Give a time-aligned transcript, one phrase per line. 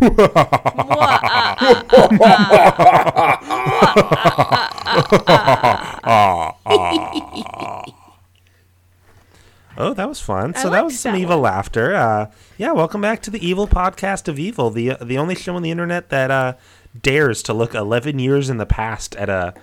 [9.76, 10.54] Oh, that was fun.
[10.56, 11.94] I So that liked was some that evil laughter.
[11.94, 15.62] Uh, yeah, welcome back to the Evil Podcast of Evil, the the only show on
[15.62, 16.54] the internet that uh,
[17.00, 19.54] dares to look 11 years in the past at a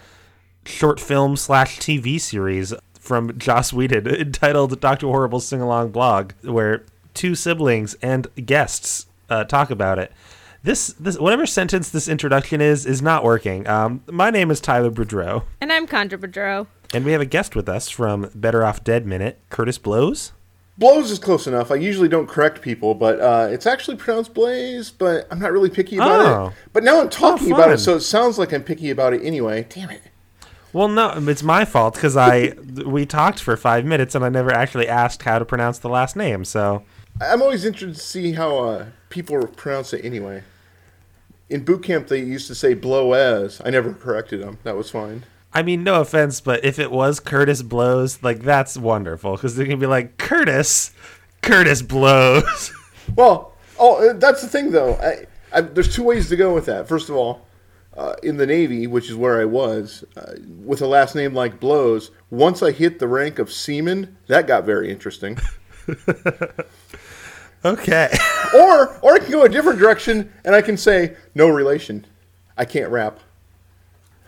[0.66, 6.84] short film slash TV series from Joss Whedon entitled Doctor Horrible's Sing Along Blog, where
[7.14, 10.12] two siblings and guests uh, talk about it.
[10.64, 13.68] This this whatever sentence this introduction is is not working.
[13.68, 16.68] Um, my name is Tyler Boudreau, And I'm Condra Boudreau.
[16.94, 20.34] and we have a guest with us from Better Off Dead Minute, Curtis Bloes.
[20.80, 21.72] Bloes is close enough.
[21.72, 25.70] I usually don't correct people, but uh, it's actually pronounced Blaze, but I'm not really
[25.72, 26.48] picky about Oh.
[26.48, 26.54] it.
[26.74, 29.66] But now I'm talking about it, so it sounds like I'm picky about it anyway.
[29.70, 30.02] Damn it.
[30.74, 32.54] Well, no, it's my fault because I
[32.86, 36.16] we talked for five minutes and I never actually asked how to pronounce the last
[36.16, 36.46] name.
[36.46, 36.84] So
[37.20, 40.44] I'm always interested to see how uh, people pronounce it anyway.
[41.50, 43.62] In boot camp, they used to say Bloez.
[43.66, 44.60] I never corrected them.
[44.64, 45.26] That was fine.
[45.54, 49.66] I mean, no offense, but if it was Curtis Blows, like that's wonderful because they
[49.66, 50.92] can be like Curtis,
[51.42, 52.74] Curtis Blows.
[53.16, 54.96] Well, oh, uh, that's the thing, though.
[54.96, 56.90] I, I, there's two ways to go with that.
[56.90, 57.48] First of all,
[57.96, 60.34] uh, in the Navy, which is where I was, uh,
[60.66, 64.66] with a last name like Bloes, once I hit the rank of seaman, that got
[64.66, 65.40] very interesting.
[67.66, 68.10] okay,
[68.56, 72.06] or, or I can go a different direction and I can say no relation.
[72.58, 73.20] I can't rap.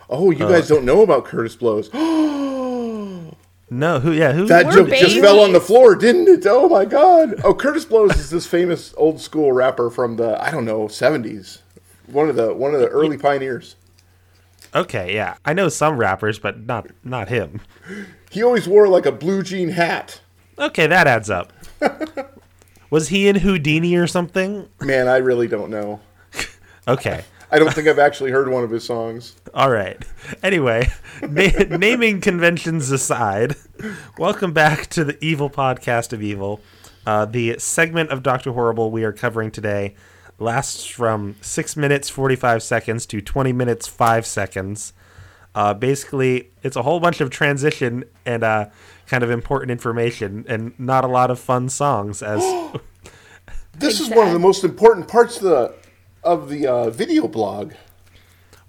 [0.09, 0.49] Oh, you oh.
[0.49, 1.93] guys don't know about Curtis Blows.
[1.93, 4.11] no, who?
[4.11, 4.47] Yeah, who?
[4.47, 6.45] That We're joke just fell on the floor, didn't it?
[6.47, 7.35] Oh my god!
[7.43, 11.61] Oh, Curtis Blows is this famous old school rapper from the I don't know seventies.
[12.07, 13.75] One of the one of the early pioneers.
[14.73, 17.61] Okay, yeah, I know some rappers, but not not him.
[18.29, 20.21] He always wore like a blue jean hat.
[20.57, 21.53] Okay, that adds up.
[22.89, 24.67] was he in Whodini or something?
[24.81, 25.99] Man, I really don't know.
[26.87, 27.23] Okay.
[27.51, 29.35] I don't think I've actually heard one of his songs.
[29.53, 30.03] All right.
[30.43, 30.89] Anyway,
[31.21, 33.55] na- naming conventions aside,
[34.17, 36.61] welcome back to the Evil Podcast of Evil.
[37.07, 39.95] Uh, the segment of Doctor Horrible we are covering today
[40.37, 44.93] lasts from six minutes forty five seconds to twenty minutes five seconds.
[45.55, 48.67] Uh, basically, it's a whole bunch of transition and uh,
[49.09, 52.21] kind of important information, and not a lot of fun songs.
[52.21, 52.41] As
[53.79, 55.75] This is one of the most important parts of the
[56.23, 57.73] of the uh, video blog.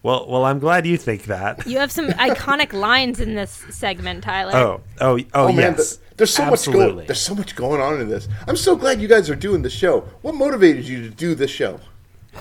[0.05, 1.67] well, well, I'm glad you think that.
[1.67, 4.55] You have some iconic lines in this segment, Tyler.
[4.55, 5.99] Oh, oh, oh, Oh man, yes.
[6.17, 7.07] there's so much going.
[7.07, 8.29] There's so much going on in this.
[8.47, 10.03] I'm so glad you guys are doing the show.
[10.23, 11.81] What motivated you to do this show?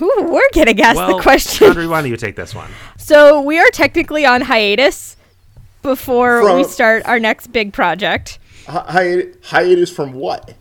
[0.00, 1.68] Ooh, we're getting asked well, the question.
[1.68, 2.70] Audrey, why don't you take this one?
[2.96, 5.16] So we are technically on hiatus
[5.82, 8.38] before we start our next big project.
[8.66, 10.54] Hi- hi- hiatus from what?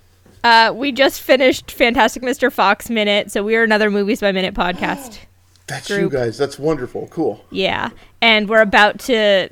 [0.44, 2.52] Uh, we just finished Fantastic Mr.
[2.52, 5.19] Fox Minute, so we are another Movies by Minute podcast.
[5.68, 6.02] That's Group.
[6.02, 6.38] you guys.
[6.38, 7.07] That's wonderful.
[7.12, 7.44] Cool.
[7.52, 7.90] yeah,
[8.22, 9.50] and we're about to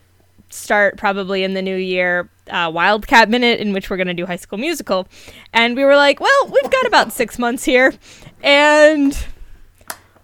[0.49, 4.25] start probably in the new year uh, Wildcat Minute, in which we're going to do
[4.25, 5.07] High School Musical.
[5.53, 7.93] And we were like, well, we've got about six months here,
[8.41, 9.15] and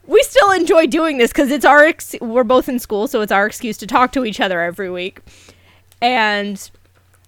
[0.06, 3.32] we still enjoy doing this because it's our ex- we're both in school, so it's
[3.32, 5.22] our excuse to talk to each other every week.
[6.02, 6.70] And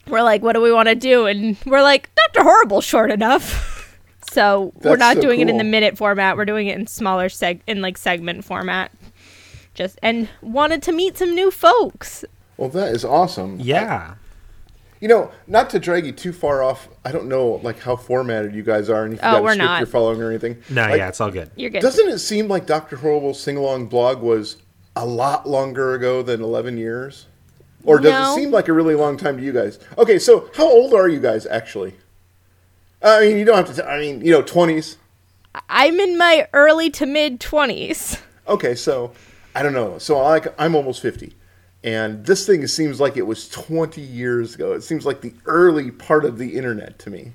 [0.08, 1.25] we're like, what do we want to do?
[1.25, 3.97] And we're like, Doctor Horrible, short enough.
[4.31, 6.35] so we're not so doing it in the minute format.
[6.35, 8.91] We're doing it in smaller seg in like segment format.
[9.74, 12.24] Just and wanted to meet some new folks.
[12.58, 13.59] Well, that is awesome.
[13.59, 14.16] Yeah.
[15.02, 16.88] You know, not to drag you too far off.
[17.04, 19.44] I don't know like how formatted you guys are and if you Oh, got a
[19.44, 19.80] we're script not.
[19.80, 20.58] you're following or anything.
[20.70, 21.52] No, Like, yeah, it's all good.
[21.56, 21.82] You're good.
[21.82, 24.58] Doesn't it seem like Doctor Horrible's sing along blog was
[24.96, 27.26] a lot longer ago than 11 years?
[27.84, 28.32] Or does No.
[28.32, 29.78] it seem like a really long time to you guys?
[29.98, 31.94] Okay, so how old are you guys actually?
[33.04, 33.82] I mean, you don't have to.
[33.82, 34.96] T- I mean, you know, 20s.
[35.70, 38.18] I'm in my early to mid twenties.
[38.48, 39.12] Okay, so
[39.54, 39.98] I don't know.
[40.00, 41.36] So I like I'm almost 50.
[41.85, 44.73] And this thing seems like it was 20 years ago.
[44.73, 47.34] It seems like the early part of the internet to me.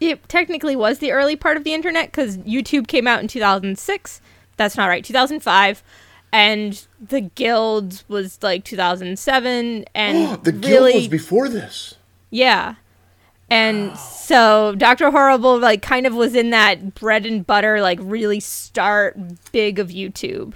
[0.00, 4.20] It technically was the early part of the internet because YouTube came out in 2006.
[4.58, 5.82] That's not right, 2005.
[6.30, 9.86] And the Guild was like 2007.
[9.94, 11.94] And oh, the guild was before this.
[12.30, 12.74] yeah.
[13.48, 15.10] And so Dr.
[15.10, 19.16] Horrible like kind of was in that bread and butter, like really start
[19.52, 20.54] big of YouTube.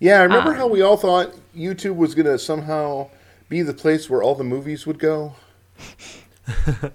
[0.00, 3.10] Yeah, I Um, remember how we all thought YouTube was going to somehow
[3.48, 5.34] be the place where all the movies would go.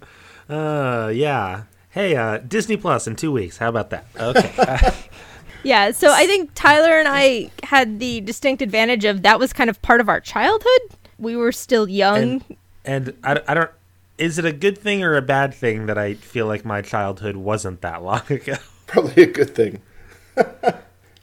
[0.48, 1.63] Uh, yeah.
[1.90, 3.57] Hey, uh, Disney Plus in two weeks.
[3.57, 4.06] How about that?
[4.19, 4.54] Okay.
[4.57, 4.92] Uh,
[5.63, 9.68] Yeah, so I think Tyler and I had the distinct advantage of that was kind
[9.72, 10.81] of part of our childhood.
[11.18, 12.44] We were still young.
[12.44, 13.72] and and I, I don't.
[14.19, 17.36] Is it a good thing or a bad thing that I feel like my childhood
[17.38, 18.58] wasn't that long ago?
[18.86, 19.81] Probably a good thing.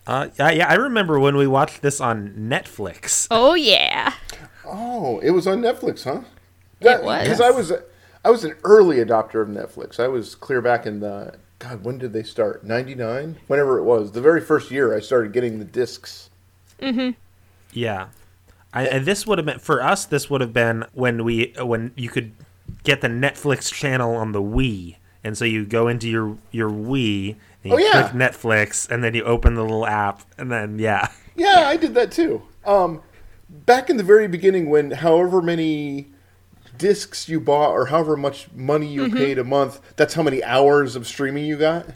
[0.07, 3.29] Uh, yeah, yeah, I remember when we watched this on Netflix.
[3.31, 4.15] Oh yeah.
[4.65, 6.23] Oh, it was on Netflix, huh?
[6.81, 7.23] It was.
[7.23, 7.73] because I was
[8.25, 10.01] I was an early adopter of Netflix.
[10.01, 11.85] I was clear back in the God.
[11.85, 12.65] When did they start?
[12.65, 13.37] Ninety nine.
[13.47, 16.31] Whenever it was, the very first year I started getting the discs.
[16.81, 17.11] Mm-hmm.
[17.73, 18.09] Yeah,
[18.75, 20.05] I, and this would have been for us.
[20.05, 22.33] This would have been when we when you could
[22.83, 27.37] get the Netflix channel on the Wii, and so you go into your your Wii
[27.37, 27.37] and you
[27.71, 28.09] Oh, yeah.
[28.09, 31.95] click Netflix, and then you open the little app, and then yeah, Yeah, I did
[31.95, 32.43] that too.
[32.65, 33.03] Um,
[33.49, 36.09] back in the very beginning, when however many
[36.79, 40.97] discs you bought or however much money you paid a month, that's how many hours
[40.97, 41.87] of streaming you got.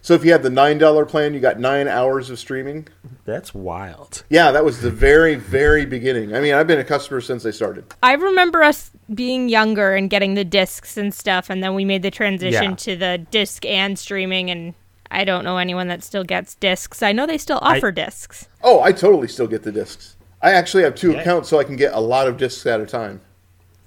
[0.00, 2.88] So if you had the nine dollar plan, you got nine hours of streaming.
[3.24, 4.22] that's wild.
[4.30, 6.34] Yeah, that was the very, very beginning.
[6.34, 7.84] I mean, I've been a customer since they started.
[8.02, 12.02] I remember us being younger and getting the discs and stuff, and then we made
[12.02, 12.76] the transition Yeah.
[12.76, 14.50] to the disc and streaming.
[14.50, 14.74] And
[15.10, 17.02] I don't know anyone that still gets discs.
[17.02, 18.48] I know they still offer discs.
[18.62, 20.16] Oh, I totally still get the discs.
[20.42, 21.20] I actually have two Yeah.
[21.20, 23.20] accounts, so I can get a lot of discs at a time.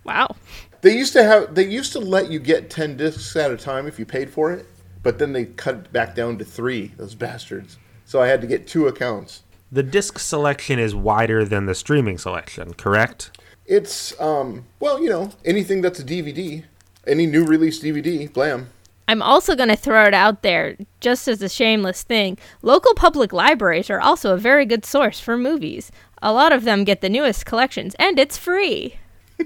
[0.04, 0.36] Wow.
[0.82, 3.86] They used to have they used to let you get ten discs at a time
[3.88, 4.66] if you paid for it,
[5.04, 6.92] but then they cut it back down to three.
[6.98, 7.78] Those bastards.
[8.06, 9.44] So I had to get two accounts.
[9.72, 13.38] The disc selection is wider than the streaming selection, correct?
[13.68, 16.64] It's um well, you know, anything that's a DVD,
[17.08, 18.70] any new release DVD, blam.
[19.08, 22.38] I'm also going to throw it out there, just as a shameless thing.
[22.62, 25.92] Local public libraries are also a very good source for movies.
[26.22, 28.96] A lot of them get the newest collections, and it's free.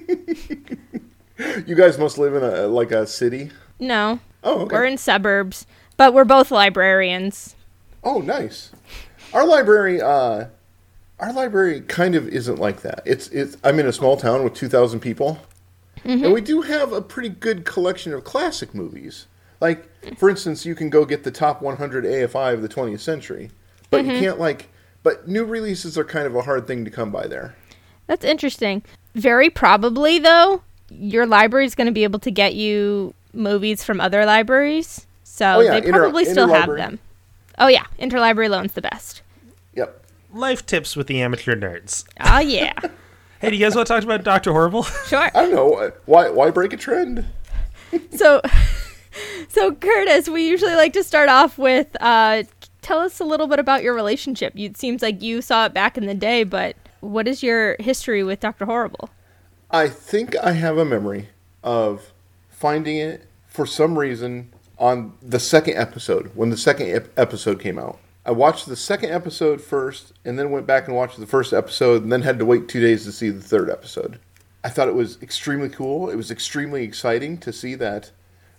[1.68, 3.52] You guys must live in a like a city.
[3.78, 4.74] No, Oh, okay.
[4.74, 5.66] we're in suburbs,
[5.98, 7.56] but we're both librarians.
[8.06, 8.72] Oh, nice.
[9.34, 10.46] Our library, uh,
[11.20, 13.02] our library kind of isn't like that.
[13.06, 13.58] It's it's.
[13.66, 15.40] I'm in a small town with 2,000 people,
[16.06, 19.26] and we do have a pretty good collection of classic movies.
[19.66, 23.50] Like, for instance, you can go get the top 100 AFI of the 20th century,
[23.90, 24.22] but you mm-hmm.
[24.22, 24.70] can't like.
[25.02, 27.56] But new releases are kind of a hard thing to come by there.
[28.06, 28.84] That's interesting.
[29.16, 34.00] Very probably, though, your library is going to be able to get you movies from
[34.00, 35.08] other libraries.
[35.24, 37.00] So Oh, yeah, they inter- probably still have them.
[37.58, 37.86] Oh, yeah.
[37.98, 39.24] Interlibrary loan's the best.
[39.74, 40.06] Yep.
[40.32, 42.06] Life tips with the amateur nerds.
[42.20, 42.74] Oh, yeah.
[43.42, 44.84] Hey, do you guys want to talk about Doctor Horrible?
[44.84, 45.20] sure.
[45.20, 46.30] I don't know why.
[46.30, 47.26] Why break a trend?
[48.16, 48.42] So,
[49.48, 52.44] so Curtis, we usually like to start off with uh,
[52.82, 54.54] tell us a little bit about your relationship.
[54.56, 58.24] It seems like you saw it back in the day, but what is your history
[58.24, 59.10] with Doctor Horrible?
[59.72, 61.30] I think I have a memory
[61.64, 62.14] of
[62.50, 67.80] finding it for some reason on the second episode when the second ep- episode came
[67.80, 68.00] out.
[68.26, 72.04] I watched the second episode first and then went back and watched the first episode
[72.04, 74.20] and then had to wait 2 days to see the third episode.
[74.64, 76.10] I thought it was extremely cool.
[76.10, 78.12] It was extremely exciting to see that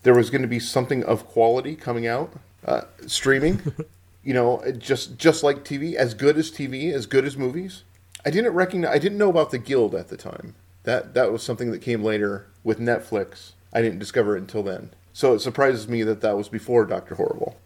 [0.07, 2.33] there was going to be something of quality coming out
[2.65, 3.61] uh, streaming.
[4.23, 7.83] you know, just just like TV, as good as TV, as good as movies.
[8.25, 8.95] I didn't recognize.
[8.95, 10.55] I didn't know about the Guild at the time.
[10.85, 13.55] That that was something that came later with Netflix.
[13.73, 14.91] I didn't discover it until then.
[15.13, 17.57] So it surprises me that that was before Doctor Horrible.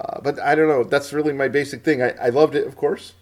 [0.00, 0.82] Uh, but I don't know.
[0.82, 2.02] That's really my basic thing.
[2.02, 3.12] I, I loved it, of course.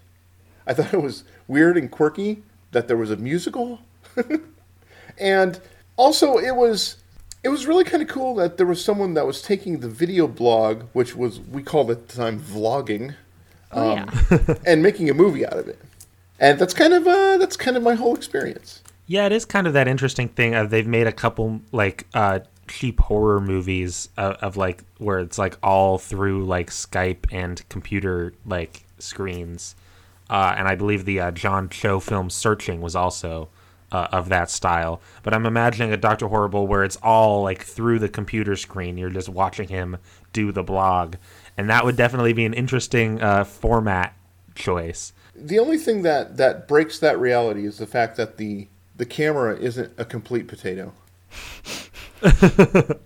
[0.67, 3.81] I thought it was weird and quirky that there was a musical,
[5.19, 5.61] and
[5.99, 6.97] also it was
[7.43, 10.27] it was really kind of cool that there was someone that was taking the video
[10.27, 13.15] blog, which was we called at the time vlogging,
[13.73, 14.55] Oh, Um, yeah.
[14.67, 15.79] and making a movie out of it.
[16.39, 18.83] And that's kind of uh, that's kind of my whole experience.
[19.07, 22.41] Yeah, it is kind of that interesting thing of they've made a couple like uh
[22.69, 28.33] cheap horror movies of, of like where it's like all through like Skype and computer
[28.47, 29.75] like screens.
[30.29, 33.49] Uh, and I believe the uh, John Cho film Searching was also
[33.93, 35.01] uh, of that style.
[35.23, 38.99] But I'm imagining a Doctor Horrible where it's all like through the computer screen.
[38.99, 39.99] You're just watching him
[40.33, 41.17] do the blog,
[41.57, 44.15] and that would definitely be an interesting uh, format
[44.55, 45.13] choice.
[45.35, 49.57] The only thing that that breaks that reality is the fact that the the camera
[49.57, 50.93] isn't a complete potato.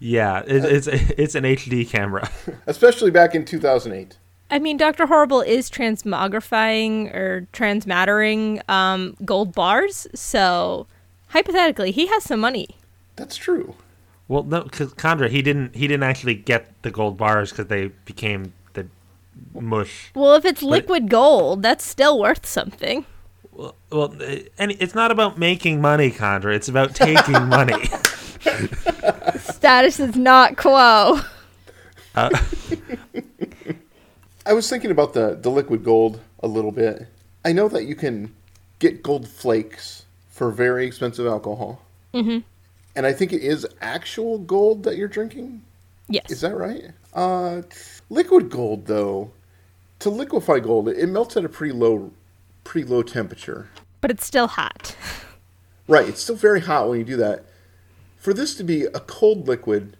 [0.00, 2.30] Yeah, it, it's it's an HD camera.
[2.66, 4.18] Especially back in 2008.
[4.50, 10.86] I mean, Doctor Horrible is transmogrifying or transmattering um, gold bars, so
[11.28, 12.76] hypothetically, he has some money.
[13.16, 13.74] That's true.
[14.26, 17.88] Well, no, because Condra he didn't he didn't actually get the gold bars because they
[18.04, 18.86] became the
[19.54, 20.10] mush.
[20.14, 23.06] Well, if it's liquid gold, that's still worth something.
[23.52, 26.54] Well, well, uh, and it's not about making money, Condra.
[26.54, 27.84] It's about taking money.
[29.38, 31.20] Status is not quo.
[34.46, 37.08] I was thinking about the the liquid gold a little bit.
[37.44, 38.34] I know that you can
[38.78, 41.82] get gold flakes for very expensive alcohol.
[42.14, 42.38] Mm-hmm.
[42.96, 45.62] And I think it is actual gold that you're drinking.
[46.08, 46.30] Yes.
[46.30, 46.90] Is that right?
[47.14, 47.62] Uh,
[48.08, 49.30] liquid gold though
[50.00, 52.10] to liquefy gold, it melts at a pretty low,
[52.64, 53.68] pretty low temperature.
[54.00, 54.96] But it's still hot.
[55.86, 57.44] Right, it's still very hot when you do that.
[58.16, 59.96] For this to be a cold liquid,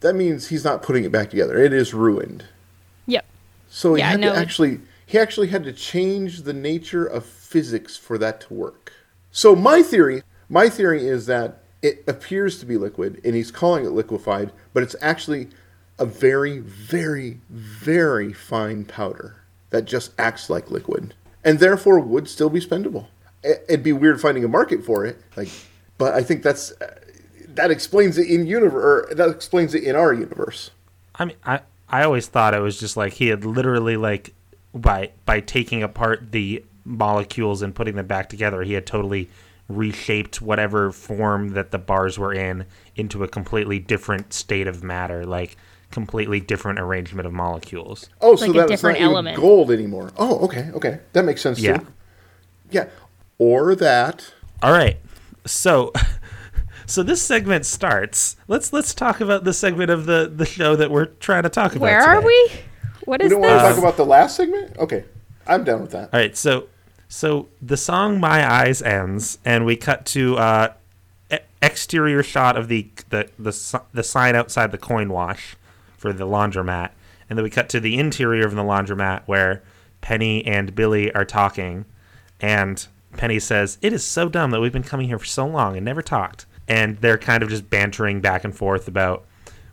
[0.00, 1.58] that means he's not putting it back together.
[1.58, 2.44] It is ruined.
[3.72, 3.76] Yep.
[3.76, 7.24] So he Yeah, had no, to actually he actually had to change the nature of
[7.24, 8.92] physics for that to work.
[9.30, 13.84] So my theory, my theory is that it appears to be liquid and he's calling
[13.84, 15.48] it liquefied, but it's actually
[15.98, 19.36] a very very very fine powder
[19.70, 21.14] that just acts like liquid
[21.44, 23.06] and therefore would still be spendable.
[23.42, 25.48] It'd be weird finding a market for it, like
[25.98, 26.72] but I think that's
[27.48, 30.70] that explains it in universe or that explains it in our universe.
[31.14, 31.60] I mean, I
[31.92, 34.34] I always thought it was just like he had literally like
[34.74, 39.28] by by taking apart the molecules and putting them back together, he had totally
[39.68, 42.64] reshaped whatever form that the bars were in
[42.96, 45.56] into a completely different state of matter, like
[45.90, 48.08] completely different arrangement of molecules.
[48.20, 50.10] Oh, so Like a that it's different not even gold anymore.
[50.16, 51.78] Oh, okay, okay, that makes sense Yeah.
[51.78, 51.86] too.
[52.70, 52.86] Yeah,
[53.38, 54.32] or that.
[54.62, 54.98] All right.
[55.46, 55.92] So
[56.86, 58.36] so this segment starts.
[58.48, 61.72] Let's let's talk about the segment of the the show that we're trying to talk
[61.72, 61.82] about.
[61.82, 62.26] Where are today.
[62.26, 62.50] we?
[63.04, 64.76] What We is don't want to talk about the last segment.
[64.78, 65.04] Okay,
[65.46, 66.10] I'm done with that.
[66.12, 66.68] All right, so
[67.08, 70.72] so the song "My Eyes" ends, and we cut to uh,
[71.32, 75.56] e- exterior shot of the the the the sign outside the coin wash
[75.98, 76.90] for the laundromat,
[77.28, 79.62] and then we cut to the interior of the laundromat where
[80.00, 81.84] Penny and Billy are talking,
[82.40, 82.86] and
[83.16, 85.84] Penny says, "It is so dumb that we've been coming here for so long and
[85.84, 89.24] never talked," and they're kind of just bantering back and forth about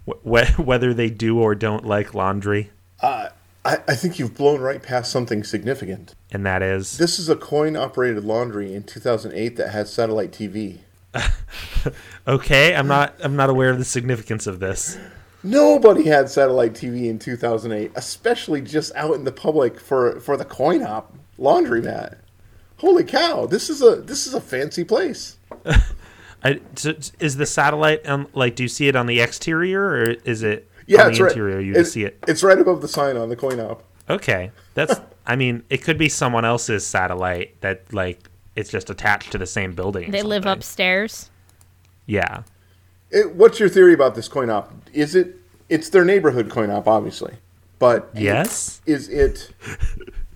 [0.07, 3.29] wh- wh- whether they do or don't like laundry, Uh,
[3.65, 6.15] I, I think you've blown right past something significant.
[6.31, 10.79] and that is This is a coin-operated laundry in 2008 that had satellite TV.
[12.27, 12.75] okay.
[12.75, 14.97] I'm not I'm not aware of the significance of this.
[15.43, 20.45] Nobody had satellite TV in 2008, especially just out in the public for for the
[20.45, 22.17] coin op laundromat.
[22.77, 23.45] Holy cow!
[23.45, 25.37] This is a this is a fancy place.
[26.43, 28.55] I, so is the satellite um, like?
[28.55, 31.31] Do you see it on the exterior, or is it Yeah, on it's the right.
[31.31, 31.59] interior?
[31.59, 32.17] You It- see it.
[32.27, 33.83] It's right above the sign on the coin op.
[34.09, 34.99] Okay, that's.
[35.27, 39.45] I mean, it could be someone else's satellite that like it's just attached to the
[39.45, 40.11] same building.
[40.11, 41.29] They live upstairs.
[42.05, 42.43] Yeah.
[43.11, 44.73] It, what's your theory about this coin op?
[44.93, 45.35] Is it?
[45.67, 47.35] It's their neighborhood coin op, obviously,
[47.77, 48.81] but Yes.
[48.87, 49.51] is it?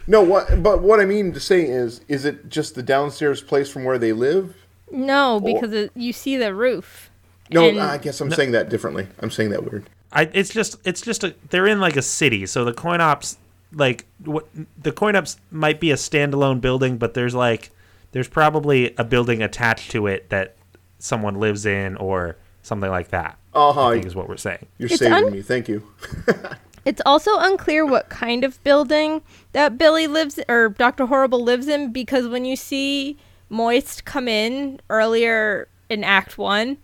[0.05, 0.61] No, what?
[0.61, 3.97] But what I mean to say is, is it just the downstairs place from where
[3.97, 4.55] they live?
[4.93, 7.09] No, because it, you see the roof.
[7.49, 9.07] No, And- I guess I'm saying that differently.
[9.19, 9.89] I'm saying that weird.
[10.11, 10.29] I.
[10.33, 10.77] It's just.
[10.85, 11.35] It's just a.
[11.49, 13.37] They're in like a city, so the coin ops
[13.73, 14.47] like what
[14.81, 17.71] the coin ops might be a standalone building, but there's like
[18.11, 20.55] there's probably a building attached to it that
[20.99, 23.37] someone lives in or something like that.
[23.55, 24.67] Uh I think is what we're saying.
[24.77, 25.41] You're It's saving un- me.
[25.41, 25.87] Thank you.
[26.85, 29.21] It's also unclear what kind of building
[29.53, 31.05] that Billy lives or Dr.
[31.05, 33.15] Horrible lives in because when you see
[33.49, 36.77] Moist come in earlier in Act 1,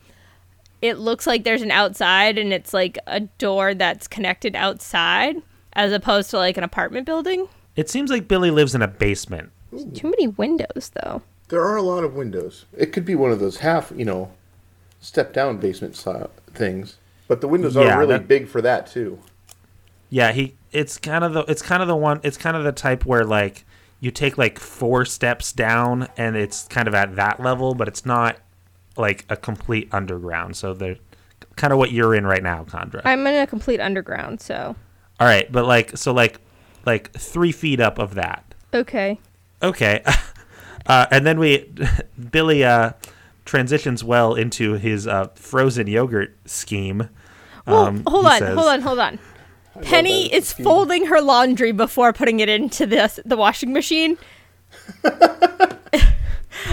[0.81, 5.35] it looks like there's an outside and it's like a door that's connected outside
[5.73, 7.47] as opposed to like an apartment building.
[7.75, 9.51] It seems like Billy lives in a basement.
[9.93, 11.21] Too many windows though.
[11.49, 12.65] There are a lot of windows.
[12.77, 14.31] It could be one of those half, you know,
[14.99, 16.97] step down basement style things.
[17.27, 19.19] But the windows Yeah, are really that- big for that too.
[20.09, 22.71] Yeah, he it's kind of the it's kind of the one it's kind of the
[22.71, 23.63] type where like
[23.99, 28.05] you take like four steps down and it's kind of at that level, but it's
[28.05, 28.37] not
[28.97, 30.55] like a complete underground.
[30.55, 30.97] So they're
[31.55, 33.01] kind of what you're in right now, Condra.
[33.05, 34.75] I'm in a complete underground, so
[35.19, 36.39] All right, but like so like
[36.85, 38.53] like three feet up of that.
[38.73, 39.19] okay.
[39.61, 40.01] Okay,
[40.85, 41.69] uh, and then we
[42.31, 42.91] Billy uh,
[43.43, 47.09] transitions well into his uh, frozen yogurt scheme.
[47.67, 49.19] Well, Um, hold on, says- hold on, hold on.
[49.81, 50.63] Penny is scheme.
[50.63, 54.17] folding her laundry before putting it into the the washing machine.
[55.03, 55.17] and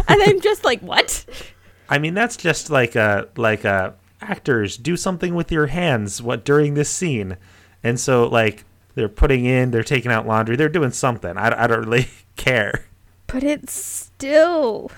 [0.09, 1.25] I'm just like, what?
[1.89, 6.45] I mean, that's just like a like a actors do something with your hands what
[6.45, 7.37] during this scene,
[7.83, 11.37] and so like they're putting in, they're taking out laundry, they're doing something.
[11.37, 12.87] I, I don't really care.
[13.27, 14.91] But it's still.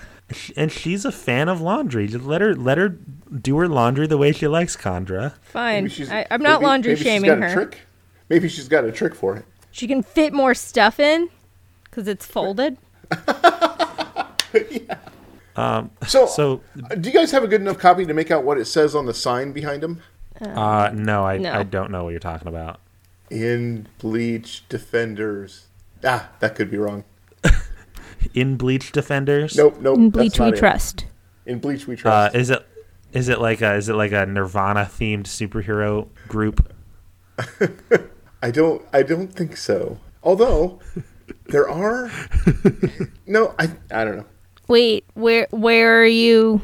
[0.55, 2.07] And she's a fan of laundry.
[2.07, 5.33] Just let her let her do her laundry the way she likes, Condra.
[5.41, 5.91] Fine.
[6.11, 7.71] I, I'm not maybe- laundry maybe she's shaming got a her.
[8.29, 8.41] Trick.
[8.41, 9.45] Maybe she's got a trick for it.
[9.71, 11.29] She can fit more stuff in
[11.85, 12.77] because it's folded.
[14.71, 14.95] Yeah.
[16.07, 18.57] So, So, uh, do you guys have a good enough copy to make out what
[18.57, 20.01] it says on the sign behind him?
[20.41, 21.53] uh, no, I No.
[21.53, 22.79] I don't know what you're talking about.
[23.29, 25.67] In Bleach Defenders.
[26.03, 27.03] Ah, that could be wrong.
[28.33, 29.55] In Bleach Defenders.
[29.55, 29.97] Nope, nope.
[29.97, 30.55] In Bleach We it.
[30.57, 31.05] Trust.
[31.45, 32.35] In Bleach We Uh, Trust.
[32.35, 32.65] is it
[33.11, 36.73] is it like a is it like a Nirvana themed superhero group?
[38.41, 38.81] I don't.
[38.93, 39.99] I don't think so.
[40.23, 40.79] Although
[41.47, 42.11] there are
[43.27, 44.25] no, I I don't know.
[44.67, 46.61] Wait, where where are you?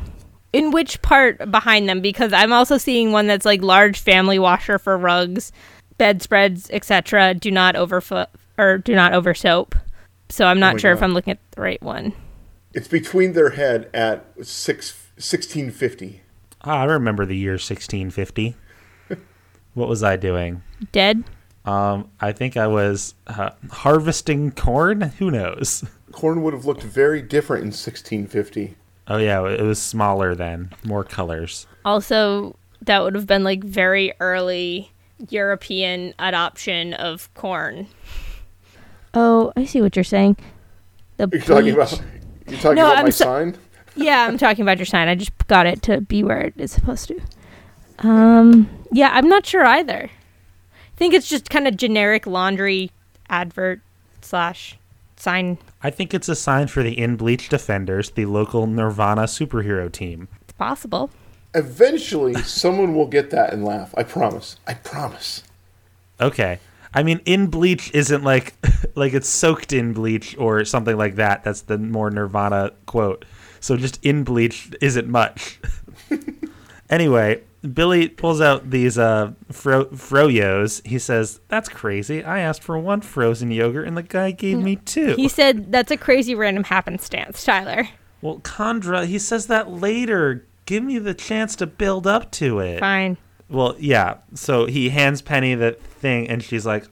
[0.53, 2.00] In which part behind them?
[2.00, 5.51] Because I'm also seeing one that's like large family washer for rugs,
[5.98, 7.34] bedspreads, etc.
[7.34, 8.27] Do not overfoot
[8.58, 9.75] or do not over soap.
[10.29, 12.13] So I'm not my sure if I'm looking at the right one.
[12.74, 16.22] It's between their head at six, 1650.
[16.63, 18.55] Ah, I remember the year 1650.
[19.74, 20.62] what was I doing?
[20.91, 21.24] Dead.
[21.65, 25.01] Um, I think I was uh, harvesting corn.
[25.01, 25.84] Who knows?
[26.12, 28.75] Corn would have looked very different in 1650.
[29.07, 31.67] Oh yeah, it was smaller then, more colors.
[31.84, 34.91] Also, that would have been like very early
[35.29, 37.88] European adoption of corn.
[39.13, 40.38] Oh, I see what you're saying.
[41.17, 42.01] The You're talking about
[42.48, 43.57] you're talking No, about I'm my so- sign.
[43.95, 45.07] yeah, I'm talking about your sign.
[45.07, 47.19] I just got it to be where it is supposed to.
[48.00, 50.10] Um, yeah, I'm not sure either.
[50.95, 52.89] I think it's just kind of generic laundry
[53.29, 53.81] advert
[54.21, 54.77] slash
[55.17, 55.57] sign.
[55.83, 60.29] I think it's a sign for the In Bleach Defenders, the local Nirvana superhero team.
[60.43, 61.09] It's possible.
[61.53, 63.93] Eventually, someone will get that and laugh.
[63.97, 64.55] I promise.
[64.67, 65.43] I promise.
[66.21, 66.59] Okay.
[66.93, 68.53] I mean, in bleach isn't like
[68.95, 71.43] like it's soaked in bleach or something like that.
[71.43, 73.25] That's the more Nirvana quote.
[73.59, 75.59] So just in bleach isn't much.
[76.89, 77.41] anyway,
[77.74, 80.86] Billy pulls out these uh fro- froyos.
[80.86, 82.24] He says, "That's crazy.
[82.24, 85.15] I asked for one frozen yogurt and the guy gave me two.
[85.15, 87.88] He said that's a crazy random happenstance, Tyler.
[88.22, 90.45] well, Condra, he says that later.
[90.65, 92.79] Give me the chance to build up to it.
[92.79, 93.17] Fine.
[93.50, 94.17] Well, yeah.
[94.34, 96.86] So he hands Penny the thing, and she's like,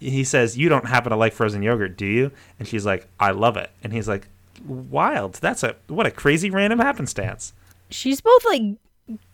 [0.00, 3.32] he says, "You don't happen to like frozen yogurt, do you?" And she's like, "I
[3.32, 4.28] love it." And he's like,
[4.66, 5.34] "Wild.
[5.34, 7.52] That's a what a crazy random happenstance."
[7.90, 8.62] She's both like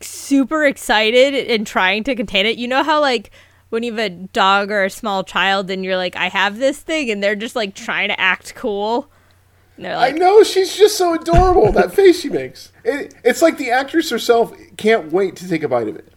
[0.00, 2.58] super excited and trying to contain it.
[2.58, 3.30] You know how like
[3.70, 6.78] when you have a dog or a small child and you're like, I have this
[6.80, 9.10] thing, and they're just like trying to act cool.
[9.76, 11.70] And they're I know she's just so adorable.
[11.72, 12.72] that face she makes.
[12.84, 16.12] It, it's like the actress herself can't wait to take a bite of it.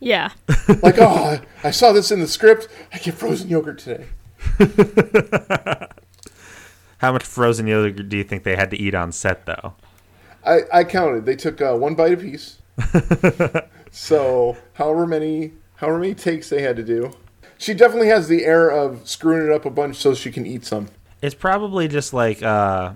[0.00, 0.30] yeah.
[0.82, 2.68] Like, oh, I saw this in the script.
[2.92, 4.06] I get frozen yogurt today.
[6.98, 9.74] How much frozen yogurt do you think they had to eat on set, though?
[10.44, 11.26] I, I counted.
[11.26, 12.58] They took uh, one bite apiece.
[13.90, 17.12] so however many however many takes they had to do.
[17.58, 20.64] She definitely has the air of screwing it up a bunch so she can eat
[20.64, 20.88] some.
[21.22, 22.92] It's probably just like uh,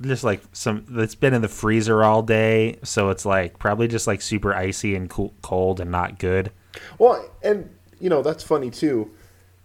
[0.00, 4.06] just like some that's been in the freezer all day, so it's like probably just
[4.06, 6.50] like super icy and cool, cold and not good.
[6.98, 7.68] Well, and
[8.00, 9.10] you know that's funny too.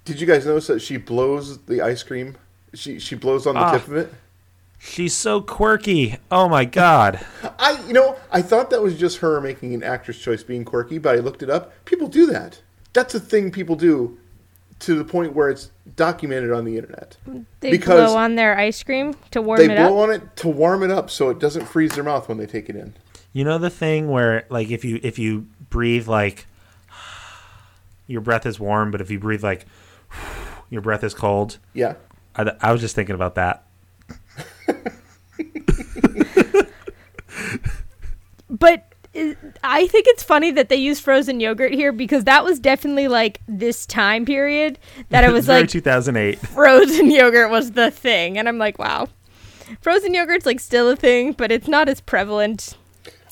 [0.04, 2.36] Did you guys notice that she blows the ice cream?
[2.74, 3.72] She she blows on the Ah.
[3.72, 4.14] tip of it.
[4.88, 6.18] She's so quirky.
[6.32, 7.26] Oh my god.
[7.58, 11.00] I you know I thought that was just her making an actress choice being quirky,
[11.00, 11.74] but I looked it up.
[11.86, 12.62] People do that.
[12.94, 14.18] That's a thing people do
[14.80, 17.18] to the point where it's documented on the internet.
[17.62, 20.10] They Because blow on their ice cream to warm They it blow up.
[20.10, 22.70] on it to warm it up so it doesn't freeze their mouth when they take
[22.70, 22.94] it in.
[23.34, 26.46] You know the thing where like if you if you breathe like
[28.08, 29.66] your breath is warm, but if you breathe like
[30.70, 31.58] your breath is cold.
[31.74, 31.96] Yeah.
[32.36, 33.65] I, I was just thinking about that.
[38.60, 42.60] But i- I think it's funny that they use frozen yogurt here because that was
[42.60, 44.78] definitely like this time period
[45.10, 46.40] that it was like 2008.
[46.40, 48.38] frozen yogurt was the thing.
[48.38, 49.08] And I'm like, wow.
[49.82, 52.78] Frozen yogurt's like still a thing, but it's not as prevalent.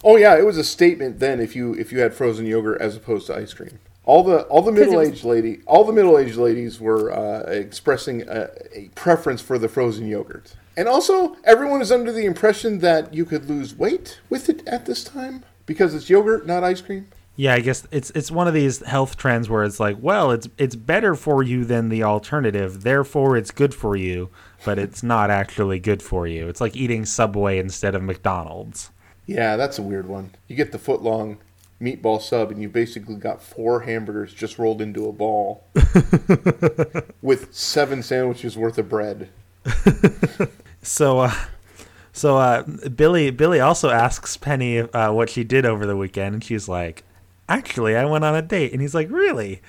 [0.04, 2.96] Oh yeah, it was a statement then if you if you had frozen yogurt as
[2.98, 3.80] opposed to ice cream.
[4.06, 6.80] All the all the 'Cause it middle was- aged lady all the middle aged ladies
[6.82, 12.12] were uh, expressing a, a preference for the frozen yogurt, and also everyone is under
[12.12, 16.46] the impression that you could lose weight with it at this time because it's yogurt,
[16.46, 17.08] not ice cream.
[17.36, 20.48] Yeah, I guess it's it's one of these health trends where it's like, well, it's
[20.58, 24.30] it's better for you than the alternative, therefore it's good for you,
[24.64, 26.48] but it's not actually good for you.
[26.48, 28.92] It's like eating Subway instead of McDonald's.
[29.26, 30.32] Yeah, that's a weird one.
[30.48, 31.40] You get the foot long
[31.82, 35.64] meatball sub, and you basically got four hamburgers just rolled into a ball
[37.22, 39.30] with seven sandwiches worth of bread.
[40.84, 41.34] So, uh,
[42.12, 46.44] so uh, Billy Billy also asks Penny uh, what she did over the weekend, and
[46.44, 47.04] she's like,
[47.50, 49.62] "Actually, I went on a date." And he's like, "Really?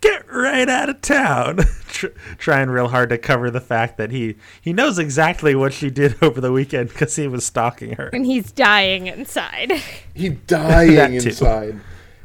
[0.00, 2.06] Get right out of town." Tr-
[2.38, 6.16] trying real hard to cover the fact that he he knows exactly what she did
[6.22, 8.08] over the weekend because he was stalking her.
[8.08, 9.72] And he's dying inside.
[10.14, 11.80] He's dying inside.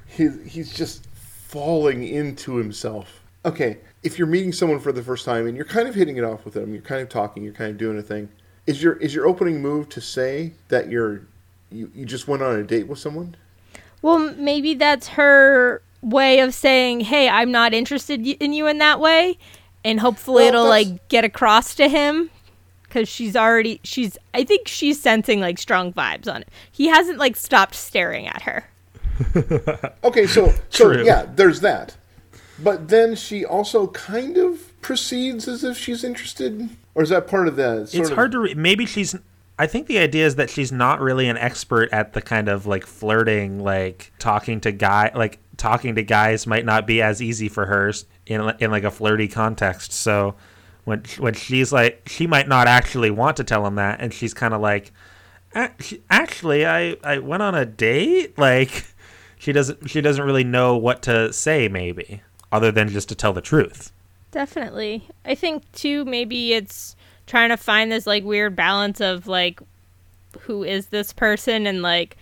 [0.06, 3.22] He, he's just falling into himself.
[3.46, 6.24] Okay, if you're meeting someone for the first time and you're kind of hitting it
[6.24, 8.30] off with them, you're kind of talking, you're kind of doing a thing.
[8.68, 11.22] Is your is your opening move to say that you're
[11.72, 13.36] you, you just went on a date with someone?
[14.02, 19.00] Well, maybe that's her way of saying, "Hey, I'm not interested in you in that
[19.00, 19.38] way."
[19.86, 22.30] and hopefully Well, it'll that's- like get across to him
[22.84, 26.50] because she's already she's I think she's sensing like strong vibes on it.
[26.70, 28.66] He hasn't like stopped staring at her.
[30.04, 31.06] Okay, so so True.
[31.06, 31.96] yeah, there's that.
[32.64, 37.48] But then she also kind of proceeds as if she's interested, or is that part
[37.48, 37.82] of the?
[37.82, 39.16] It's of, hard to re- maybe she's
[39.60, 42.66] i think the idea is that she's not really an expert at the kind of
[42.66, 47.50] like flirting like talking to guy like talking to guys might not be as easy
[47.50, 47.92] for her
[48.26, 50.34] in, in like a flirty context so
[50.86, 54.34] when when she's like she might not actually want to tell him that and she's
[54.34, 54.92] kind of like
[56.10, 58.86] actually i i went on a date like
[59.38, 63.34] she doesn't she doesn't really know what to say maybe other than just to tell
[63.34, 63.92] the truth
[64.32, 65.08] Definitely.
[65.26, 69.60] I think too maybe it's trying to find this like weird balance of like
[70.42, 72.18] who is this person and like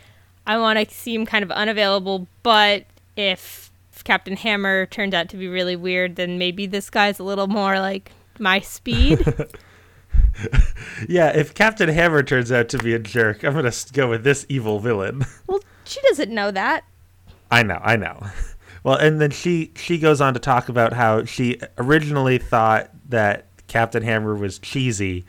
[0.46, 2.86] I want to seem kind of unavailable, but
[3.18, 3.70] if,
[4.04, 7.80] Captain Hammer turns out to be really weird, then maybe this guy's a little more
[7.80, 9.26] like my speed.
[11.08, 14.46] Yeah, if Captain Hammer turns out to be a jerk, I'm gonna go with this
[14.50, 15.26] evil villain.
[15.48, 16.84] well, she doesn't know that.
[17.50, 18.20] I know, I know.
[18.88, 23.44] Well, and then she she goes on to talk about how she originally thought that
[23.68, 25.26] Captain Hammer was cheesy,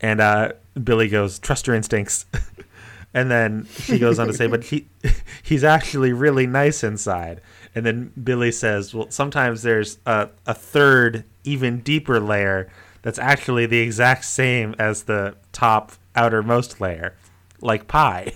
[0.00, 0.52] and uh,
[0.84, 2.26] Billy goes, "Trust your instincts."
[3.12, 4.86] and then she goes on to say, "But he
[5.42, 7.40] he's actually really nice inside."
[7.74, 12.70] And then Billy says, "Well, sometimes there's a, a third, even deeper layer
[13.02, 17.16] that's actually the exact same as the top outermost layer,
[17.60, 18.34] like pie."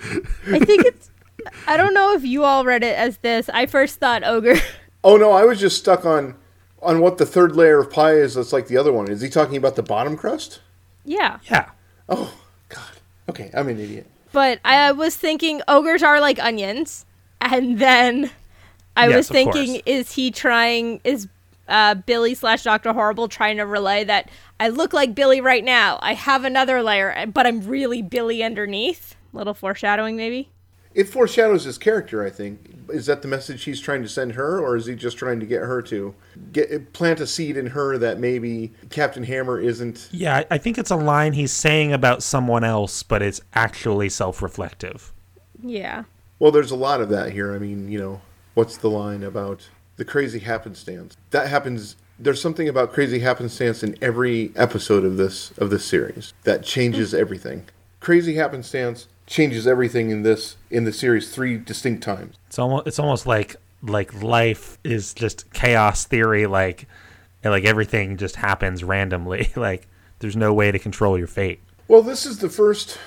[0.00, 1.10] I think it's
[1.66, 3.48] I don't know if you all read it as this.
[3.48, 4.56] I first thought ogre.
[5.06, 6.34] Oh no, I was just stuck on
[6.80, 8.36] on what the third layer of pie is.
[8.36, 9.10] That's like the other one.
[9.10, 10.60] Is he talking about the bottom crust?
[11.04, 11.40] yeah.
[11.44, 11.68] Yeah.
[12.08, 12.32] Oh
[12.70, 12.88] God.
[13.28, 14.06] Okay, I'm an idiot.
[14.32, 17.04] But I was thinking ogres are like onions,
[17.38, 18.30] and then
[18.96, 19.82] I Yes, was thinking, course.
[19.84, 21.02] is he trying?
[21.04, 21.28] Is
[21.68, 25.98] uh, Billy slash Doctor Horrible trying to relay that I look like Billy right now?
[26.00, 29.16] I have another layer, but I'm really Billy underneath.
[29.34, 30.48] Little foreshadowing, maybe.
[30.94, 32.24] It foreshadows his character.
[32.24, 35.16] I think is that the message he's trying to send her, or is he just
[35.16, 36.14] trying to get her to
[36.52, 40.08] get plant a seed in her that maybe Captain Hammer isn't?
[40.12, 44.08] Yeah, I- I think it's a line he's saying about someone else, but it's actually
[44.08, 45.12] self-reflective.
[45.62, 46.04] Yeah.
[46.38, 47.54] Well, there's a lot of that here.
[47.54, 48.20] I mean, you know,
[48.54, 51.16] what's the line about the crazy happenstance?
[51.30, 51.96] That happens.
[52.18, 57.12] There's something about crazy happenstance in every episode of this of this series that changes
[57.12, 57.20] mm-hmm.
[57.20, 57.64] everything.
[58.00, 62.36] Crazy happenstance changes everything in this in the series three distinct times.
[62.46, 66.86] It's almost it's almost like like life is just chaos theory, like
[67.42, 69.50] and, like everything just happens randomly.
[69.56, 71.60] like there's no way to control your fate.
[71.88, 72.98] Well, this is the first.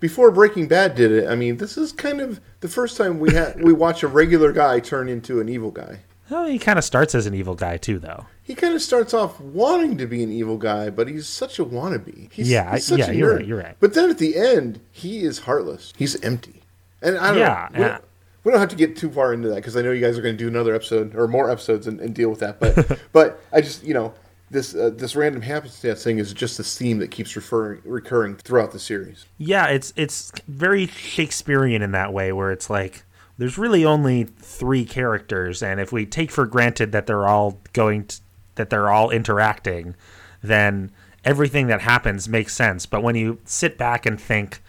[0.00, 3.32] Before Breaking Bad did it, I mean, this is kind of the first time we
[3.32, 6.00] ha- we watch a regular guy turn into an evil guy.
[6.28, 8.26] Well, he kind of starts as an evil guy too, though.
[8.42, 11.64] He kind of starts off wanting to be an evil guy, but he's such a
[11.64, 12.30] wannabe.
[12.32, 13.36] He's, Yeah, he's such yeah, a you're nerd.
[13.36, 13.76] right, you're right.
[13.78, 15.92] But then at the end, he is heartless.
[15.96, 16.62] He's empty.
[17.00, 17.78] And I don't Yeah, know.
[17.78, 17.88] We, yeah.
[17.92, 18.04] don't,
[18.44, 20.22] we don't have to get too far into that because I know you guys are
[20.22, 22.58] going to do another episode or more episodes and, and deal with that.
[22.58, 24.12] But but I just you know
[24.50, 28.72] this uh, this random happenstance thing is just this theme that keeps referring recurring throughout
[28.72, 29.26] the series.
[29.38, 33.04] Yeah, it's it's very Shakespearean in that way, where it's like
[33.38, 38.06] there's really only three characters, and if we take for granted that they're all going
[38.06, 38.20] to,
[38.54, 39.94] that they're all interacting,
[40.42, 40.90] then
[41.24, 42.86] everything that happens makes sense.
[42.86, 44.62] But when you sit back and think,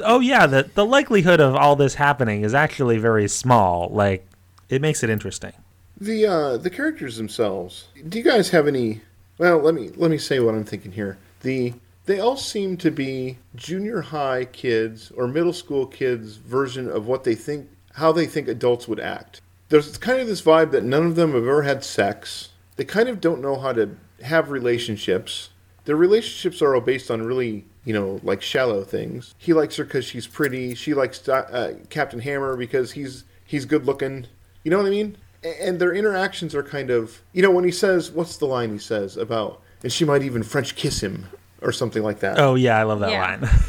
[0.00, 4.26] oh yeah, the the likelihood of all this happening is actually very small, like
[4.68, 5.52] it makes it interesting.
[5.98, 7.88] The uh, the characters themselves.
[8.08, 9.00] Do you guys have any?
[9.38, 11.18] Well, let me let me say what I'm thinking here.
[11.42, 11.74] The
[12.06, 17.24] they all seem to be junior high kids or middle school kids' version of what
[17.24, 19.40] they think how they think adults would act.
[19.68, 22.50] There's kind of this vibe that none of them have ever had sex.
[22.76, 25.50] They kind of don't know how to have relationships.
[25.84, 29.34] Their relationships are all based on really, you know, like shallow things.
[29.38, 30.74] He likes her because she's pretty.
[30.74, 34.26] She likes uh, Captain Hammer because he's he's good looking.
[34.64, 35.16] You know what I mean?
[35.60, 38.78] And their interactions are kind of, you know, when he says, what's the line he
[38.78, 41.26] says about, and she might even French kiss him
[41.62, 42.38] or something like that.
[42.38, 43.22] Oh yeah, I love that Yeah.
[43.22, 43.48] line.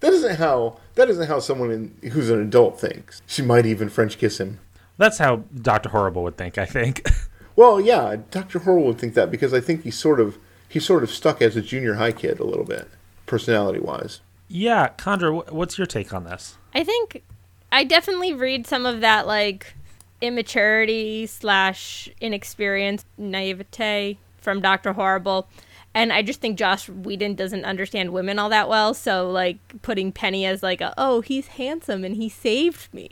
[0.00, 1.70] That isn't how that isn't how someone
[2.02, 3.20] in, who's an adult thinks.
[3.26, 4.58] She might even French kiss him.
[4.96, 7.06] That's how Doctor Horrible would think, I think.
[7.60, 8.60] Well, yeah, Dr.
[8.60, 11.56] Horrible would think that because I think he's sort of he's sort of stuck as
[11.56, 12.88] a junior high kid a little bit,
[13.26, 14.22] personality wise.
[14.48, 16.56] yeah, Condra, what's your take on this?
[16.72, 17.22] I think
[17.70, 19.74] I definitely read some of that like
[20.22, 25.46] immaturity slash inexperience, naivete from Doctor Horrible,
[25.92, 28.94] and I just think Joss Whedon doesn't understand women all that well.
[28.94, 33.10] So like putting Penny as like a oh he's handsome and he saved me.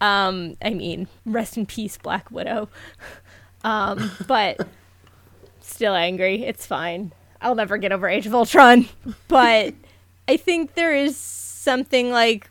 [0.00, 2.70] Um, I mean rest in peace Black Widow.
[3.64, 4.66] um, but
[5.60, 6.44] still angry.
[6.44, 7.12] It's fine.
[7.40, 8.88] I'll never get over Age of Ultron.
[9.28, 9.74] But
[10.28, 12.50] I think there is something like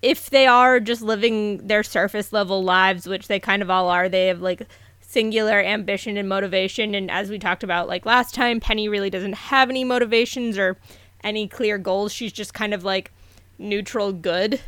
[0.00, 4.08] if they are just living their surface level lives, which they kind of all are,
[4.08, 4.66] they have like
[5.00, 6.94] singular ambition and motivation.
[6.94, 10.76] And as we talked about like last time, Penny really doesn't have any motivations or
[11.22, 12.12] any clear goals.
[12.12, 13.12] She's just kind of like
[13.58, 14.60] neutral good.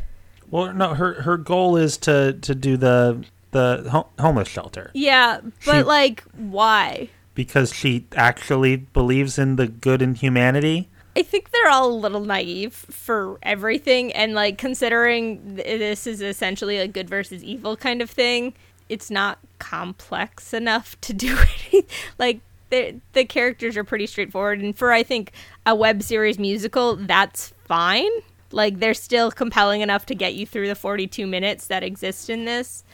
[0.51, 5.41] Well, no, her her goal is to to do the the ho- homeless shelter Yeah,
[5.65, 7.09] but She- like why?
[7.35, 10.89] because she actually believes in the good in humanity.
[11.17, 16.21] I think they're all a little naive for everything, and like considering th- this is
[16.21, 18.53] essentially a good versus evil kind of thing,
[18.89, 21.37] it's not complex enough to do
[21.73, 21.89] it.
[22.19, 22.41] like
[22.71, 25.33] the the characters are pretty straightforward, and for I think
[25.67, 28.11] a web series musical, that's fine.
[28.53, 32.45] Like they're still compelling enough to get you through the 42 minutes that exist in
[32.45, 32.85] this,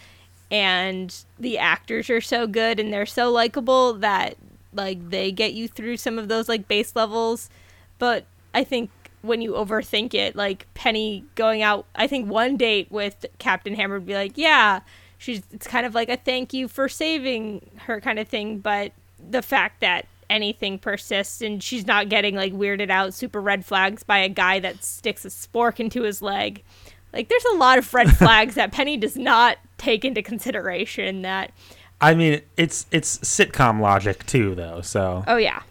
[0.51, 4.37] and the actors are so good and they're so likable that
[4.73, 7.51] like they get you through some of those like base levels
[7.99, 8.91] but I think
[9.23, 13.97] when you overthink it, like Penny going out, I think one date with Captain Hammer
[13.97, 14.81] would be like, yeah,
[15.19, 18.59] she's it's kind of like a thank you for saving her kind of thing.
[18.59, 23.65] But the fact that anything persists and she's not getting like weirded out, super red
[23.65, 26.63] flags by a guy that sticks a spork into his leg,
[27.13, 31.23] like there's a lot of red flags that Penny does not take into consideration.
[31.23, 31.53] That
[32.01, 34.81] I mean, it's it's sitcom logic too, though.
[34.81, 35.63] So oh yeah,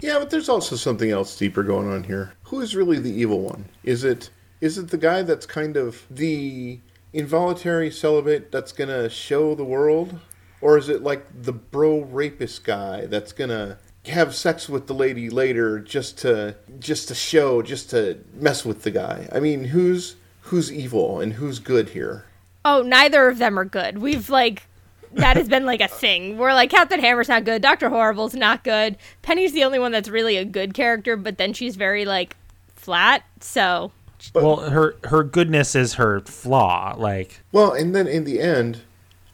[0.00, 2.34] Yeah, but there's also something else deeper going on here.
[2.44, 3.66] Who is really the evil one?
[3.82, 6.80] Is it is it the guy that's kind of the
[7.12, 10.18] involuntary celibate that's gonna show the world,
[10.60, 15.28] or is it like the bro rapist guy that's gonna have sex with the lady
[15.28, 19.28] later just to just to show, just to mess with the guy?
[19.32, 20.16] I mean, who's
[20.48, 22.24] who's evil and who's good here?
[22.64, 23.98] Oh, neither of them are good.
[23.98, 24.64] We've like
[25.12, 26.36] that has been like a thing.
[26.36, 28.96] We're like Captain Hammer's not good, Doctor Horrible's not good.
[29.22, 32.36] Penny's the only one that's really a good character, but then she's very like
[32.74, 33.24] flat.
[33.40, 33.92] So
[34.34, 36.94] well, her her goodness is her flaw.
[36.96, 38.82] Like Well, and then in the end,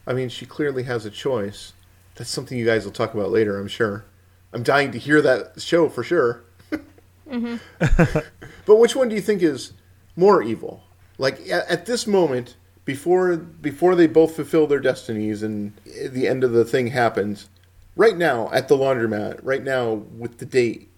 [0.06, 1.72] I mean, she clearly has a choice.
[2.16, 4.04] That's something you guys will talk about later, I'm sure.
[4.52, 6.44] I'm dying to hear that show for sure.
[7.28, 7.56] Mm-hmm.
[8.66, 9.72] but which one do you think is
[10.14, 10.84] more evil?
[11.18, 16.44] Like at, at this moment, before before they both fulfill their destinies and the end
[16.44, 17.48] of the thing happens,
[17.96, 20.88] right now at the laundromat, right now with the date,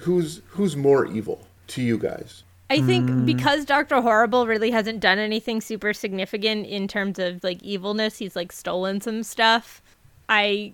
[0.00, 2.42] who's who's more evil to you guys?
[2.68, 3.24] I think hmm.
[3.24, 8.34] because Doctor Horrible really hasn't done anything super significant in terms of like evilness, he's
[8.34, 9.80] like stolen some stuff.
[10.28, 10.72] I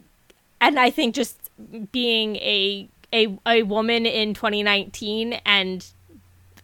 [0.61, 1.51] and I think just
[1.93, 5.87] being a a a woman in 2019 and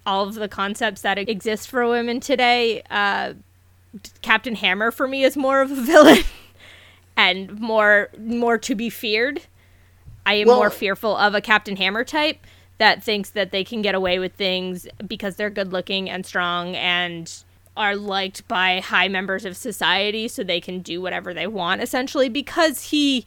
[0.09, 3.35] all of the concepts that exist for women today, uh,
[4.23, 6.25] Captain Hammer for me is more of a villain
[7.17, 9.43] and more more to be feared.
[10.27, 12.39] I am Well- more fearful of a Captain Hammer type
[12.79, 16.75] that thinks that they can get away with things because they're good looking and strong
[16.77, 17.33] and
[17.77, 22.29] are liked by high members of society so they can do whatever they want essentially
[22.29, 23.25] because he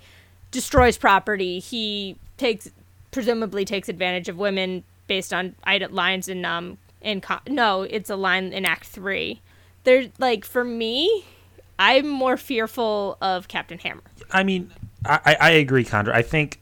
[0.51, 2.69] destroys property he takes
[3.11, 5.55] presumably takes advantage of women based on
[5.89, 9.41] lines in um in co- no it's a line in act 3
[9.83, 11.25] there's like for me
[11.79, 14.71] i'm more fearful of captain hammer I mean,
[15.05, 16.13] I, I I agree, Condra.
[16.13, 16.59] I think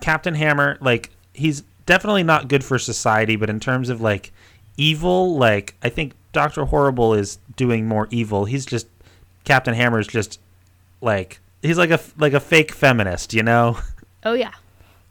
[0.00, 4.32] Captain Hammer, like, he's definitely not good for society, but in terms of like
[4.76, 8.44] evil, like, I think Doctor Horrible is doing more evil.
[8.44, 8.86] He's just
[9.44, 10.40] Captain Hammer's just
[11.00, 13.78] like he's like a like a fake feminist, you know.
[14.24, 14.52] oh yeah